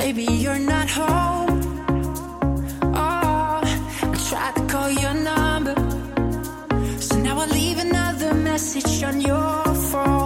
Maybe 0.00 0.22
you're 0.44 0.62
not 0.74 0.88
home. 0.90 1.62
Oh, 2.82 3.62
I 4.14 4.18
tried 4.28 4.54
to 4.56 4.62
call 4.72 4.90
your 5.04 5.14
number. 5.30 5.74
So 7.00 7.14
now 7.18 7.36
I 7.40 7.46
leave 7.58 7.78
another 7.88 8.34
message 8.34 9.02
on 9.08 9.16
your 9.28 9.74
phone. 9.90 10.25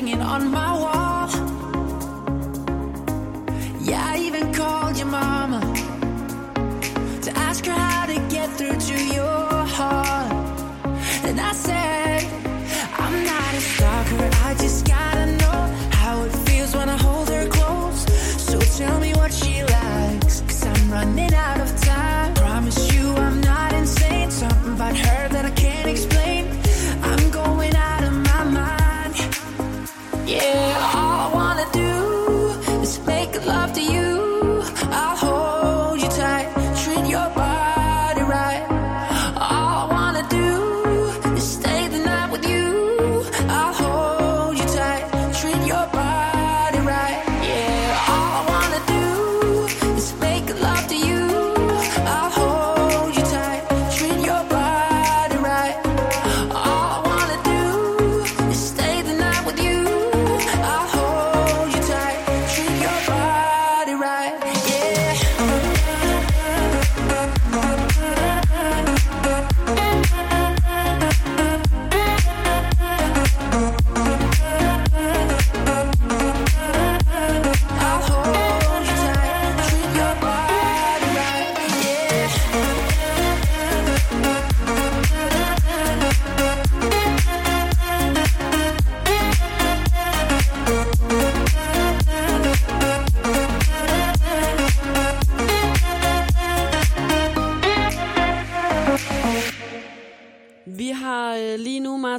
Hanging 0.00 0.22
on 0.22 0.50
my 0.50 0.69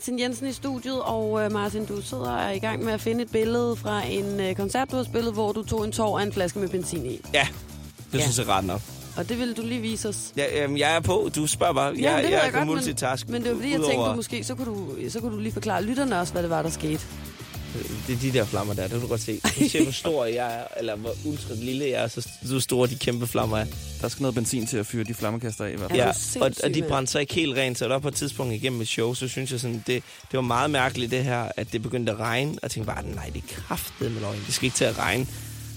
Martin 0.01 0.19
Jensen 0.19 0.47
i 0.47 0.51
studiet, 0.53 1.01
og 1.01 1.43
øh, 1.45 1.51
Martin, 1.51 1.85
du 1.85 2.01
sidder 2.01 2.31
og 2.31 2.41
er 2.41 2.51
i 2.51 2.59
gang 2.59 2.83
med 2.83 2.93
at 2.93 3.01
finde 3.01 3.21
et 3.23 3.31
billede 3.31 3.75
fra 3.75 4.01
en 4.07 4.39
øh, 4.39 4.55
koncert, 4.55 4.91
du 4.91 4.95
har 4.95 5.03
spillet, 5.03 5.33
hvor 5.33 5.51
du 5.51 5.63
tog 5.63 5.85
en 5.85 5.91
tår 5.91 6.19
af 6.19 6.23
en 6.23 6.33
flaske 6.33 6.59
med 6.59 6.69
benzin 6.69 7.05
i. 7.05 7.19
Ja, 7.33 7.47
det 8.11 8.17
Ja. 8.17 8.21
synes 8.23 8.37
jeg 8.39 8.47
ret 8.47 8.65
nok. 8.65 8.81
Og 9.17 9.29
det 9.29 9.39
vil 9.39 9.57
du 9.57 9.61
lige 9.61 9.81
vise 9.81 10.09
os. 10.09 10.31
Ja, 10.37 10.63
øhm, 10.63 10.77
jeg 10.77 10.95
er 10.95 10.99
på. 10.99 11.29
Du 11.35 11.47
spørger 11.47 11.73
bare. 11.73 11.93
Ja, 11.99 12.11
jeg, 12.13 12.23
det 12.23 12.31
ved 12.31 12.37
jeg, 12.37 12.41
kan 12.43 12.53
godt, 12.53 12.67
multitask. 12.67 13.27
Men, 13.27 13.33
men 13.33 13.43
det 13.43 13.49
var 13.51 13.55
fordi, 13.57 13.71
jeg 13.71 13.79
tænkte, 13.79 14.09
du 14.09 14.15
måske, 14.15 14.43
så 14.43 14.55
kunne 14.55 14.65
du, 14.65 14.87
så 15.09 15.19
kunne 15.19 15.33
du 15.35 15.39
lige 15.39 15.53
forklare 15.53 15.83
lytterne 15.83 16.19
også, 16.19 16.33
hvad 16.33 16.41
det 16.43 16.49
var, 16.49 16.61
der 16.61 16.69
skete. 16.69 17.01
Det 18.07 18.15
er 18.15 18.19
de 18.19 18.31
der 18.33 18.45
flammer 18.45 18.73
der, 18.73 18.81
det 18.81 18.91
kan 18.91 19.01
du 19.01 19.07
godt 19.07 19.21
se. 19.21 19.39
Du 19.59 19.69
ser, 19.69 19.83
hvor 19.83 19.91
stor 19.91 20.25
jeg 20.25 20.55
er, 20.55 20.79
eller 20.79 20.95
hvor 20.95 21.13
ultra 21.25 21.53
lille 21.53 21.85
jeg 21.85 22.03
er, 22.03 22.07
så, 22.07 22.29
så 22.45 22.59
store 22.59 22.87
de 22.87 22.95
kæmpe 22.95 23.27
flammer 23.27 23.57
er. 23.57 23.65
Der 24.01 24.07
skal 24.07 24.21
noget 24.21 24.35
benzin 24.35 24.67
til 24.67 24.77
at 24.77 24.85
fyre 24.85 25.03
de 25.03 25.13
flammekaster 25.13 25.65
af. 25.65 25.71
i 25.71 25.75
hvert 25.75 25.91
fald. 25.91 25.99
Ja, 25.99 26.11
du 26.39 26.45
og, 26.45 26.51
og 26.63 26.73
de 26.73 26.83
brændte 26.83 27.11
så 27.11 27.19
ikke 27.19 27.33
helt 27.33 27.57
rent, 27.57 27.77
så 27.77 27.85
der 27.85 27.91
var 27.91 27.99
på 27.99 28.07
et 28.07 28.13
tidspunkt 28.13 28.53
igennem 28.53 28.81
et 28.81 28.87
show, 28.87 29.13
så 29.13 29.27
synes 29.27 29.51
jeg 29.51 29.59
sådan, 29.59 29.83
det, 29.87 30.03
det 30.31 30.33
var 30.33 30.41
meget 30.41 30.69
mærkeligt 30.69 31.11
det 31.11 31.23
her, 31.23 31.51
at 31.57 31.73
det 31.73 31.81
begyndte 31.81 32.11
at 32.11 32.19
regne, 32.19 32.51
og 32.51 32.59
jeg 32.63 32.71
tænkte 32.71 32.93
bare, 32.93 33.03
nej, 33.03 33.29
det 33.33 33.43
er 33.43 33.47
kraftet 33.61 34.11
med 34.11 34.21
løgn, 34.21 34.39
det 34.45 34.53
skal 34.53 34.65
ikke 34.65 34.77
til 34.77 34.85
at 34.85 34.97
regne. 34.99 35.27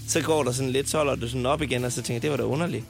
Så 0.07 0.21
går 0.21 0.43
der 0.43 0.51
sådan 0.51 0.71
lidt, 0.71 0.89
så 0.89 0.97
holder 0.97 1.15
det 1.15 1.29
sådan 1.29 1.45
op 1.45 1.61
igen, 1.61 1.83
og 1.83 1.91
så 1.91 2.01
tænker 2.01 2.13
jeg, 2.13 2.21
det 2.21 2.31
var 2.31 2.37
da 2.37 2.43
underligt. 2.43 2.85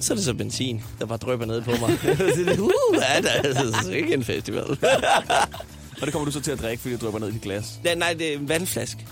Så, 0.00 0.12
er 0.12 0.14
det 0.14 0.24
så 0.24 0.34
benzin, 0.34 0.82
der 0.98 1.06
bare 1.06 1.18
drøber 1.18 1.44
ned 1.44 1.62
på 1.62 1.70
mig. 1.70 1.80
Uh, 2.60 2.94
ja, 2.94 3.20
det 3.20 3.30
er 3.34 3.58
altså 3.58 3.90
ikke 3.90 4.14
en 4.14 4.24
festival. 4.24 4.64
Og 6.00 6.06
det 6.06 6.12
kommer 6.12 6.24
du 6.26 6.30
så 6.32 6.40
til 6.40 6.50
at 6.50 6.60
drikke, 6.60 6.80
fordi 6.82 6.96
du 6.96 7.04
drøber 7.06 7.18
ned 7.18 7.28
i 7.28 7.32
dit 7.32 7.42
glas. 7.42 7.72
ja, 7.84 7.94
nej, 7.94 8.12
det 8.14 8.32
er 8.32 8.38
en 8.38 8.48
vandflaske. 8.48 9.06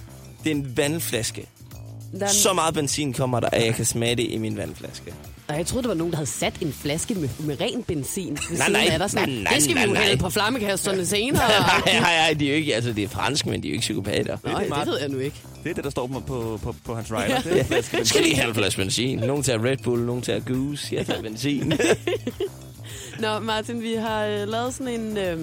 Det 0.44 0.50
er 0.52 0.54
en 0.54 0.76
vandflaske. 0.76 1.46
Der 2.12 2.24
er 2.24 2.28
en- 2.28 2.34
Så 2.34 2.52
meget 2.52 2.74
benzin 2.74 3.12
kommer 3.12 3.40
der, 3.40 3.48
at 3.52 3.66
jeg 3.66 3.74
kan 3.74 3.84
smage 3.84 4.16
det 4.16 4.26
i 4.30 4.38
min 4.38 4.56
vandflaske. 4.56 5.14
Og 5.48 5.56
jeg 5.56 5.66
troede, 5.66 5.82
der 5.82 5.88
var 5.88 5.94
nogen, 5.94 6.10
der 6.12 6.16
havde 6.16 6.30
sat 6.30 6.54
en 6.60 6.72
flaske 6.72 7.14
med, 7.14 7.28
med 7.38 7.60
ren 7.60 7.82
benzin 7.82 8.38
Nej, 8.58 8.68
nej, 8.68 8.88
af 8.90 8.98
dig. 8.98 9.10
Sådan, 9.10 9.28
nej, 9.28 9.42
nej, 9.42 9.52
det 9.54 9.62
skal 9.62 9.76
vi 9.76 9.80
jo 9.80 9.86
nej, 9.86 10.02
hælde 10.02 10.16
nej. 10.16 10.20
på 10.22 10.30
flammekasterne 10.30 11.06
senere. 11.06 11.48
Nej, 11.48 11.80
nej, 11.86 12.00
nej, 12.00 12.34
de 12.38 12.46
er 12.46 12.50
jo 12.50 12.56
ikke, 12.56 12.74
altså 12.74 12.92
det 12.92 13.04
er 13.04 13.08
fransk, 13.08 13.46
men 13.46 13.62
de 13.62 13.68
er 13.68 13.70
jo 13.70 13.74
ikke 13.74 13.80
psykopater. 13.80 14.36
Nå, 14.44 14.50
det 14.50 14.68
er 14.70 14.74
det 14.78 14.86
ved 14.86 14.98
jeg 15.00 15.08
nu 15.08 15.18
ikke. 15.18 15.36
Det 15.64 15.70
er 15.70 15.74
det, 15.74 15.84
der 15.84 15.90
står 15.90 16.06
på, 16.06 16.20
på, 16.20 16.60
på, 16.62 16.74
på 16.84 16.94
hans 16.94 17.12
rider. 17.12 17.40
Det 17.40 17.66
er 17.92 18.04
skal 18.04 18.22
lige 18.22 18.36
have 18.36 18.48
en 18.48 18.54
flaske 18.54 18.80
benzin. 18.80 19.18
Nogen 19.18 19.42
tager 19.42 19.64
Red 19.64 19.76
Bull, 19.76 20.02
nogen 20.06 20.22
tager 20.22 20.40
Goose. 20.40 20.94
Jeg 20.94 21.06
tager 21.06 21.22
benzin. 21.22 21.72
Nå, 23.20 23.38
Martin, 23.38 23.82
vi 23.82 23.94
har 23.94 24.24
øh, 24.24 24.48
lavet 24.48 24.74
sådan 24.74 25.00
en, 25.00 25.16
øh, 25.16 25.40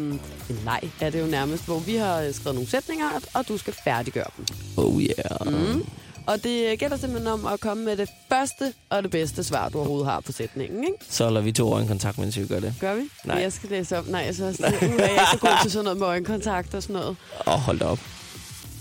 en 0.50 0.60
leg, 0.66 0.92
er 1.02 1.10
det 1.10 1.22
jo 1.22 1.26
nærmest, 1.26 1.66
hvor 1.66 1.80
vi 1.80 1.96
har 1.96 2.22
øh, 2.22 2.34
skrevet 2.34 2.56
nogle 2.56 2.70
sætninger, 2.70 3.06
og 3.34 3.48
du 3.48 3.58
skal 3.58 3.74
færdiggøre 3.84 4.28
dem. 4.38 4.46
Oh 4.78 5.02
yeah. 5.02 5.76
Mm. 5.76 5.86
Og 6.28 6.44
det 6.44 6.80
gælder 6.80 6.98
simpelthen 6.98 7.28
om 7.28 7.46
at 7.46 7.60
komme 7.60 7.86
med 7.86 7.98
det 7.98 8.10
første 8.30 8.74
og 8.90 9.04
det 9.04 9.12
bedste 9.12 9.44
svar, 9.44 9.70
du 9.70 9.78
overhovedet 9.78 10.08
har 10.08 10.20
på 10.20 10.32
sætningen, 10.32 10.84
ikke? 10.84 10.98
Så 11.10 11.24
holder 11.24 11.42
vi 11.42 11.52
to 11.52 11.74
øjenkontakt, 11.74 12.18
mens 12.18 12.38
vi 12.38 12.48
gør 12.48 12.60
det. 12.60 12.74
Gør 12.80 12.96
vi? 12.96 13.02
Nej. 13.26 13.38
Jeg 13.38 13.54
skal 13.54 13.70
læse 13.70 13.98
op. 13.98 14.08
Nej, 14.08 14.22
jeg 14.22 14.36
synes 14.36 14.58
det, 14.58 14.66
uh, 14.66 14.82
jeg 14.82 14.90
er 15.00 15.10
ikke 15.10 15.24
så 15.32 15.38
god 15.42 15.62
til 15.62 15.72
sådan 15.72 15.84
noget 15.84 16.00
med 16.00 16.08
øjenkontakt 16.08 16.74
og 16.74 16.84
sådan 16.84 16.94
noget. 16.94 17.18
Åh, 17.48 17.54
oh, 17.54 17.60
hold 17.60 17.80
da 17.80 17.86
op. 17.86 18.00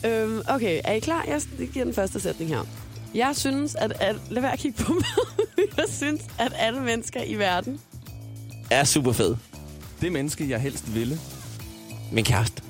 Øhm, 0.07 0.42
okay, 0.49 0.81
er 0.85 0.92
I 0.92 0.99
klar? 0.99 1.25
Jeg 1.29 1.42
giver 1.73 1.85
den 1.85 1.94
første 1.94 2.20
sætning 2.20 2.51
her. 2.51 2.61
Jeg 3.14 3.37
synes, 3.37 3.75
at... 3.75 3.92
at 4.01 4.16
lad 4.31 4.42
være 4.42 4.53
at 4.53 4.59
kigge 4.59 4.85
på 4.85 4.92
mig. 4.92 5.05
jeg 5.77 5.87
synes, 5.88 6.23
at 6.38 6.53
alle 6.59 6.81
mennesker 6.81 7.23
i 7.23 7.35
verden... 7.35 7.81
Er 8.71 8.85
super 8.85 9.13
fed. 9.13 9.37
Det 10.01 10.13
menneske, 10.13 10.51
jeg 10.51 10.61
helst 10.61 10.95
ville. 10.95 11.19
Min 12.13 12.25
kæreste 12.25 12.63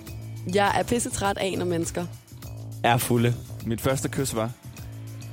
Jeg 0.55 0.79
er 0.79 0.83
pisse 0.83 1.11
træt 1.11 1.39
af, 1.39 1.55
når 1.59 1.65
mennesker... 1.65 2.07
er 2.83 2.97
fulde. 2.97 3.35
Mit 3.67 3.81
første 3.81 4.09
kys 4.09 4.35
var... 4.35 4.51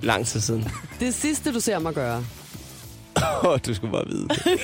Lang 0.02 0.26
tid 0.28 0.40
siden. 0.42 0.68
Det 1.00 1.14
sidste, 1.14 1.54
du 1.54 1.60
ser 1.60 1.80
mig 1.80 1.94
gøre. 1.94 2.26
Åh, 3.44 3.60
du 3.66 3.74
skulle 3.74 3.92
bare 3.92 4.06
vide 4.08 4.28
det. 4.28 4.60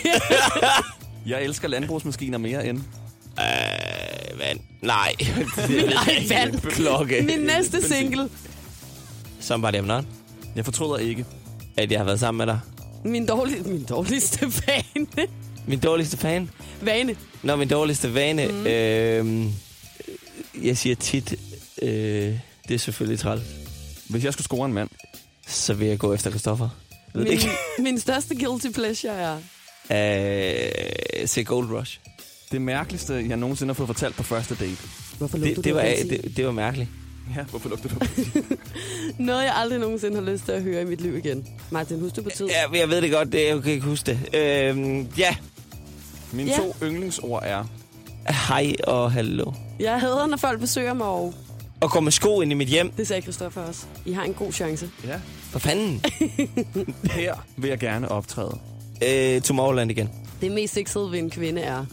Jeg 1.31 1.43
elsker 1.43 1.67
landbrugsmaskiner 1.67 2.37
mere 2.37 2.67
end... 2.67 2.77
Øh, 3.39 4.39
vand. 4.39 4.59
Nej. 4.81 5.15
det 5.67 5.93
Nej, 5.95 6.23
vand. 6.29 6.61
Klokke. 6.61 7.21
Min 7.21 7.39
næste 7.39 7.87
single. 7.87 8.29
Somebody 9.39 9.75
I'm 9.75 9.81
not. 9.81 10.05
Jeg 10.55 10.65
fortryder 10.65 10.97
ikke. 10.97 11.25
At 11.77 11.91
jeg 11.91 11.99
har 11.99 12.05
været 12.05 12.19
sammen 12.19 12.37
med 12.37 12.53
dig. 12.53 12.59
Min, 13.05 13.25
dårlig, 13.25 13.67
min 13.67 13.83
dårligste 13.83 14.51
fan. 14.51 15.07
Min 15.67 15.79
dårligste 15.79 16.17
fan. 16.17 16.49
Vane. 16.81 17.15
Nå, 17.43 17.55
min 17.55 17.67
dårligste 17.67 18.13
vane. 18.13 18.47
Mm. 18.47 18.67
Øh, 18.67 19.45
jeg 20.65 20.77
siger 20.77 20.95
tit, 20.95 21.35
øh, 21.81 21.89
det 22.67 22.73
er 22.75 22.77
selvfølgelig 22.77 23.19
træls. 23.19 23.41
Hvis 24.09 24.23
jeg 24.23 24.33
skulle 24.33 24.45
score 24.45 24.65
en 24.65 24.73
mand, 24.73 24.89
Så 25.47 25.73
vil 25.73 25.87
jeg 25.87 25.99
gå 25.99 26.13
efter 26.13 26.29
Christoffer. 26.29 26.69
Jeg 27.13 27.19
ved 27.21 27.21
det 27.21 27.29
Min, 27.29 27.37
ikke. 27.39 27.49
min 27.91 27.99
største 27.99 28.35
guilty 28.35 28.67
pleasure 28.73 29.13
er... 29.13 29.37
Øh, 31.21 31.27
se 31.27 31.43
Gold 31.43 31.71
Rush. 31.71 31.99
det 32.51 32.61
mærkeligste, 32.61 33.13
jeg 33.13 33.37
nogensinde 33.37 33.69
har 33.69 33.75
fået 33.75 33.87
fortalt 33.87 34.15
på 34.15 34.23
første 34.23 34.55
date. 34.55 34.77
Hvorfor 35.17 35.37
lugter 35.37 35.55
Det, 35.55 35.55
du 35.55 35.61
det, 35.61 35.75
var, 35.75 35.81
det, 35.81 36.37
det 36.37 36.45
var 36.45 36.51
mærkeligt. 36.51 36.89
Ja, 37.37 37.43
hvorfor 37.43 37.69
lugter 37.69 37.89
du? 37.89 37.95
Noget, 39.23 39.43
jeg 39.43 39.53
aldrig 39.55 39.79
nogensinde 39.79 40.15
har 40.23 40.31
lyst 40.31 40.45
til 40.45 40.51
at 40.51 40.61
høre 40.63 40.81
i 40.81 40.85
mit 40.85 41.01
liv 41.01 41.17
igen. 41.17 41.47
Martin, 41.71 41.99
husk 41.99 42.15
det 42.15 42.23
på 42.23 42.29
tid. 42.29 42.47
Ja, 42.47 42.79
jeg 42.79 42.89
ved 42.89 43.01
det 43.01 43.11
godt, 43.11 43.31
det, 43.31 43.47
jeg 43.47 43.61
kan 43.63 43.71
ikke 43.71 43.85
huske 43.85 44.05
det. 44.05 44.35
Øh, 44.35 45.05
ja, 45.19 45.35
Mine 46.33 46.49
Ja. 46.51 46.57
to 46.57 46.75
yndlingsord 46.83 47.43
er... 47.45 47.63
hej 48.47 48.73
og 48.87 49.11
hallo. 49.11 49.51
Jeg 49.79 49.99
hader, 49.99 50.25
når 50.27 50.37
folk 50.37 50.59
besøger 50.59 50.93
mig, 50.93 51.07
og 51.07 51.33
Og 51.81 51.91
gå 51.91 51.99
med 51.99 52.11
sko 52.11 52.41
ind 52.41 52.51
i 52.51 52.55
mit 52.55 52.67
hjem. 52.67 52.91
det 52.91 53.07
sagde 53.07 53.21
Christoffer 53.21 53.61
også. 53.61 53.85
I 54.05 54.11
har 54.13 54.23
en 54.23 54.33
god 54.33 54.51
chance. 54.51 54.89
Ja. 55.05 55.19
For 55.49 55.59
fanden. 55.59 56.01
Her 57.11 57.35
vil 57.57 57.69
jeg 57.69 57.79
gerne 57.79 58.11
optræde. 58.11 58.57
øh, 59.07 59.41
Tomorrowland 59.41 59.91
igen. 59.91 60.09
Det 60.41 60.51
mest 60.51 60.73
sexede 60.73 61.11
ved 61.11 61.19
en 61.19 61.29
kvinde 61.29 61.61
er... 61.61 61.85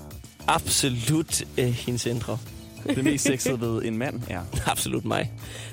Absolut 0.47 1.43
øh, 1.59 1.67
hendes 1.69 2.07
indre. 2.07 2.39
Det 2.87 3.05
mest 3.05 3.25
sexede 3.25 3.61
ved 3.61 3.83
en 3.85 3.99
mand 3.99 4.21
er... 4.29 4.41
Absolut 4.73 5.05
mig. 5.05 5.31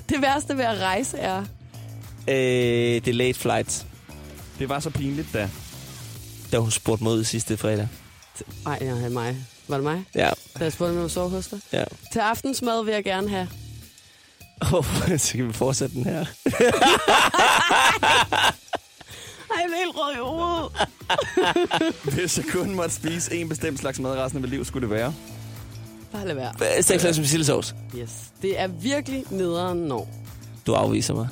Det 0.08 0.22
værste 0.22 0.56
ved 0.56 0.64
at 0.64 0.80
rejse 0.80 1.18
er... 1.18 1.40
Øh, 2.28 2.34
det 2.36 3.08
er 3.08 3.12
late 3.12 3.38
flights, 3.38 3.86
Det 4.58 4.68
var 4.68 4.80
så 4.80 4.90
pinligt, 4.90 5.28
da... 5.34 5.50
da 6.52 6.58
hun 6.58 6.70
spurgte 6.70 7.04
mod 7.04 7.24
sidste 7.24 7.56
fredag. 7.56 7.88
Nej, 8.64 8.78
jeg 8.80 8.96
havde 8.96 9.10
mig. 9.10 9.36
Var 9.68 9.76
det 9.76 9.84
mig? 9.84 10.04
Ja, 10.14 10.30
Da 10.58 10.64
jeg 10.64 10.72
spurgte, 10.72 10.90
om 10.96 11.02
jeg 11.02 11.10
sove 11.10 11.30
hos 11.30 11.46
dig. 11.46 11.60
ja. 11.72 11.84
Til 12.12 12.18
aftensmad 12.18 12.84
vil 12.84 12.94
jeg 12.94 13.04
gerne 13.04 13.28
have... 13.28 13.48
Oh, 14.72 14.84
så 15.18 15.32
kan 15.36 15.48
vi 15.48 15.52
fortsætte 15.52 15.94
den 15.94 16.04
her. 16.04 16.18
Ej, 19.50 19.56
jeg 19.56 19.64
er 19.64 19.84
helt 19.84 19.96
rød 19.96 20.14
i 20.14 20.18
hovedet. 20.18 20.88
Hvis 22.14 22.38
jeg 22.38 22.44
kun 22.52 22.74
måtte 22.74 22.94
spise 22.94 23.34
en 23.34 23.48
bestemt 23.48 23.78
slags 23.78 23.98
mad 24.00 24.16
resten 24.16 24.36
af 24.36 24.40
mit 24.40 24.50
liv, 24.50 24.64
skulle 24.64 24.88
det 24.88 24.96
være... 24.96 25.14
Bare 26.12 26.26
lad 26.26 26.34
være. 26.34 26.82
Stegflæs 26.82 27.18
med 27.18 27.26
sildesovs. 27.26 27.74
Yes. 27.96 28.10
Det 28.42 28.60
er 28.60 28.66
virkelig 28.66 29.24
nederen 29.30 29.78
når. 29.78 30.08
Du 30.66 30.72
afviser 30.74 31.14
mig. 31.14 31.28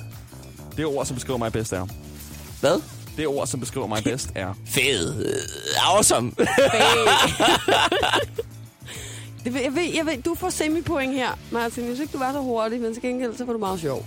Det 0.77 0.87
ord, 0.87 1.07
som 1.07 1.15
beskriver 1.15 1.39
mig 1.39 1.53
bedst, 1.53 1.73
er... 1.73 1.87
Hvad? 2.61 2.81
Det 3.17 3.27
ord, 3.27 3.47
som 3.47 3.61
beskriver 3.61 3.87
mig 3.87 4.05
bedst, 4.05 4.31
er... 4.35 4.55
Fed. 4.67 5.25
Øh, 5.25 5.35
awesome. 5.95 6.33
Det 9.45 9.55
vil, 9.55 9.63
jeg 9.63 9.75
ved, 9.75 9.83
jeg 9.95 10.07
ved, 10.07 10.23
du 10.23 10.35
får 10.35 10.51
semipoint 10.51 11.15
her, 11.15 11.39
Martin. 11.51 11.85
Synes 11.85 12.01
ikke, 12.01 12.13
du 12.13 12.19
var 12.19 12.33
så 12.33 12.41
hurtig, 12.41 12.81
men 12.81 12.93
til 12.95 13.03
gengæld 13.03 13.37
så 13.37 13.45
var 13.45 13.53
du 13.53 13.59
meget 13.59 13.81
sjov. 13.81 14.07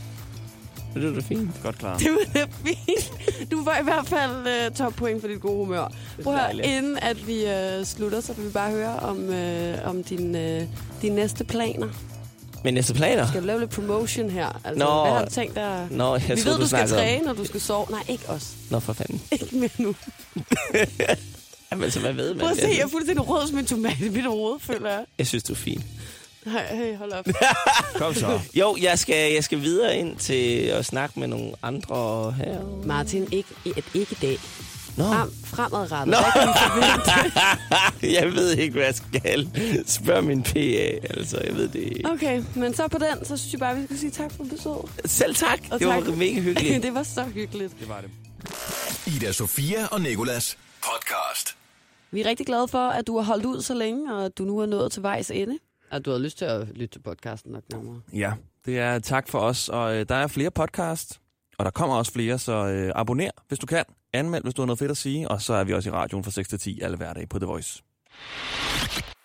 det 0.93 1.04
er 1.06 1.13
da 1.13 1.19
fint. 1.22 1.50
Godt 1.63 1.78
klar. 1.78 1.98
Det 1.98 2.12
var 2.12 2.34
da 2.34 2.45
fint. 2.65 3.12
Du 3.52 3.63
får 3.63 3.76
i 3.82 3.84
hvert 3.84 4.08
fald 4.08 4.32
uh, 4.32 4.76
toppoint 4.76 5.22
for 5.22 5.28
dit 5.28 5.41
gode 5.41 5.58
humør. 5.65 5.91
Prøv 6.24 6.36
at 6.36 6.39
høre, 6.56 6.65
inden 6.65 6.98
at 6.98 7.28
vi 7.28 7.43
uh, 7.43 7.86
slutter, 7.86 8.22
så 8.22 8.34
vil 8.34 8.45
vi 8.45 8.52
bare 8.52 8.72
høre 8.72 8.95
om, 9.00 9.17
uh, 9.30 9.89
om 9.89 10.04
din, 10.04 10.36
uh, 10.36 10.67
dine 11.02 11.15
næste 11.15 11.43
planer. 11.43 11.88
Men 12.63 12.74
næste 12.74 12.93
planer? 12.93 13.28
Skal 13.28 13.41
du 13.41 13.45
lave 13.48 13.60
lidt 13.60 13.69
promotion 13.72 14.30
her? 14.30 14.62
Altså, 14.63 14.86
Nå. 14.86 15.02
hvad 15.02 15.12
har 15.12 15.26
du 15.26 15.32
tænkt 15.32 15.56
dig? 15.56 15.88
Nå, 15.91 16.15
jeg 16.15 16.22
vi 16.22 16.28
troede, 16.28 16.45
ved, 16.45 16.54
du 16.54 16.67
skal 16.67 16.67
snakkede 16.67 16.98
om- 16.98 17.04
træne, 17.04 17.30
og 17.32 17.38
du 17.38 17.45
skal 17.45 17.62
sove. 17.62 17.86
Nej, 17.89 18.04
ikke 18.08 18.30
os. 18.30 18.52
Nå, 18.69 18.80
for 18.80 18.93
fanden. 18.93 19.22
Ikke 19.32 19.56
mere 19.56 19.69
nu. 19.78 19.95
Jamen, 21.72 21.91
så 21.91 22.00
hvad 22.00 22.13
ved 22.13 22.34
man? 22.34 22.39
Prøv 22.39 22.50
at 22.50 22.58
se, 22.58 22.67
jeg, 22.67 22.80
er 22.80 22.88
fuldstændig 22.88 23.30
rød 23.30 23.48
som 23.48 23.58
en 23.58 23.65
tomat 23.65 24.00
i 24.00 24.10
mit 24.10 24.26
hoved, 24.26 24.60
føler 24.60 24.89
jeg. 24.89 25.06
jeg 25.17 25.28
synes, 25.28 25.43
du 25.43 25.54
er 25.54 25.58
fin. 25.58 25.84
Hey, 26.45 26.78
hey, 26.78 26.98
hold 26.98 27.12
op. 27.12 27.26
Kom 28.00 28.13
så. 28.13 28.39
Jo, 28.54 28.78
jeg 28.82 29.00
skal, 29.00 29.34
jeg 29.34 29.43
skal 29.43 29.62
videre 29.62 29.98
ind 29.98 30.15
til 30.17 30.58
at 30.60 30.86
snakke 30.86 31.19
med 31.19 31.28
nogle 31.28 31.52
andre 31.63 32.32
her. 32.32 32.84
Martin, 32.86 33.28
ikke, 33.32 33.50
ikke, 33.65 33.84
ikke 33.93 34.12
i 34.12 34.17
dag. 34.22 34.38
Nå, 35.00 35.06
Frem, 35.06 35.32
fremadrettet. 35.46 36.08
Nå. 36.08 36.18
Hvad 36.18 36.32
kan 36.34 36.48
vi 36.48 36.54
forvente? 36.68 38.14
jeg 38.20 38.34
ved 38.36 38.52
ikke, 38.58 38.74
hvad 38.74 38.84
jeg 38.84 38.96
skal. 38.96 39.50
Spørg 39.86 40.24
min 40.24 40.44
PA, 40.44 41.08
altså, 41.18 41.42
jeg 41.48 41.56
ved 41.56 41.68
det 41.68 41.80
ikke. 41.80 42.10
Okay, 42.12 42.44
men 42.56 42.74
så 42.74 42.88
på 42.88 42.98
den, 42.98 43.26
så 43.26 43.38
synes 43.38 43.54
jeg 43.54 43.60
bare, 43.60 43.76
vi 43.76 43.86
skal 43.86 43.98
sige 43.98 44.12
tak 44.12 44.32
for 44.32 44.44
besøget. 44.44 44.86
Selv 45.06 45.36
tak. 45.36 45.60
Og 45.72 45.80
det 45.80 45.88
var 45.88 46.00
tak. 46.00 46.18
mega 46.18 46.40
hyggeligt. 46.40 46.84
det 46.88 46.94
var 46.94 47.04
så 47.04 47.24
hyggeligt. 47.24 47.80
Det 47.80 47.90
var 47.90 48.02
det. 48.02 48.10
Ida 49.16 49.32
Sofia 49.32 49.86
og 49.92 50.02
Nikolas 50.02 50.58
podcast. 50.82 51.56
Vi 52.12 52.22
er 52.22 52.26
rigtig 52.26 52.46
glade 52.46 52.68
for, 52.68 52.90
at 52.90 53.08
du 53.08 53.18
har 53.18 53.24
holdt 53.26 53.46
ud 53.46 53.62
så 53.62 53.74
længe, 53.74 54.14
og 54.16 54.26
at 54.26 54.38
du 54.38 54.44
nu 54.44 54.60
er 54.60 54.66
nået 54.66 54.92
til 54.92 55.04
vejs 55.04 55.32
ende. 55.32 55.58
Og 55.92 56.06
du 56.06 56.12
har 56.12 56.18
lyst 56.18 56.38
til 56.38 56.46
at 56.46 56.68
lytte 56.68 56.96
til 56.96 57.00
podcasten 57.00 57.52
nok 57.52 57.64
nærmere. 57.74 58.02
Ja, 58.14 58.32
det 58.66 58.80
er 58.80 59.00
tak 59.00 59.28
for 59.30 59.40
os. 59.40 59.70
Og 59.70 59.96
øh, 59.96 60.06
der 60.10 60.16
er 60.16 60.28
flere 60.28 60.52
podcast, 60.52 61.20
og 61.58 61.66
der 61.66 61.72
kommer 61.72 61.96
også 61.96 62.12
flere, 62.12 62.40
så 62.40 62.52
øh, 62.52 62.92
abonner, 62.96 63.32
hvis 63.48 63.60
du 63.60 63.66
kan. 63.66 63.84
Anmeld, 64.13 64.43
hvis 64.43 64.54
du 64.54 64.62
har 64.62 64.65
noget 64.65 64.80
fedt 64.80 64.91
at 64.91 64.98
sige. 64.98 65.28
Og 65.32 65.41
så 65.41 65.54
er 65.54 65.63
vi 65.63 65.74
også 65.74 65.89
i 65.89 65.91
radioen 65.91 66.24
fra 66.24 66.32
6 66.32 66.50
til 66.50 66.60
10 66.60 66.82
alle 66.82 66.98
hverdage 66.98 67.28
på 67.28 67.39
The 67.39 67.45
Voice. 67.45 67.82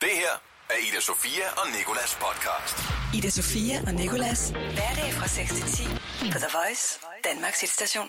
Det 0.00 0.14
her 0.22 0.34
er 0.70 0.78
Ida 0.88 1.00
Sofia 1.00 1.46
og 1.60 1.66
Nikolas 1.78 2.18
podcast. 2.24 2.76
Ida 3.16 3.30
Sofia 3.30 3.76
og 3.86 3.94
Nikolas. 3.94 4.50
Hverdag 4.50 5.10
fra 5.18 5.28
6 5.28 5.54
til 5.54 5.64
10 5.64 5.84
på 6.32 6.38
The 6.44 6.50
Voice, 6.58 6.98
Danmarks 7.24 7.60
hitstation. 7.60 8.08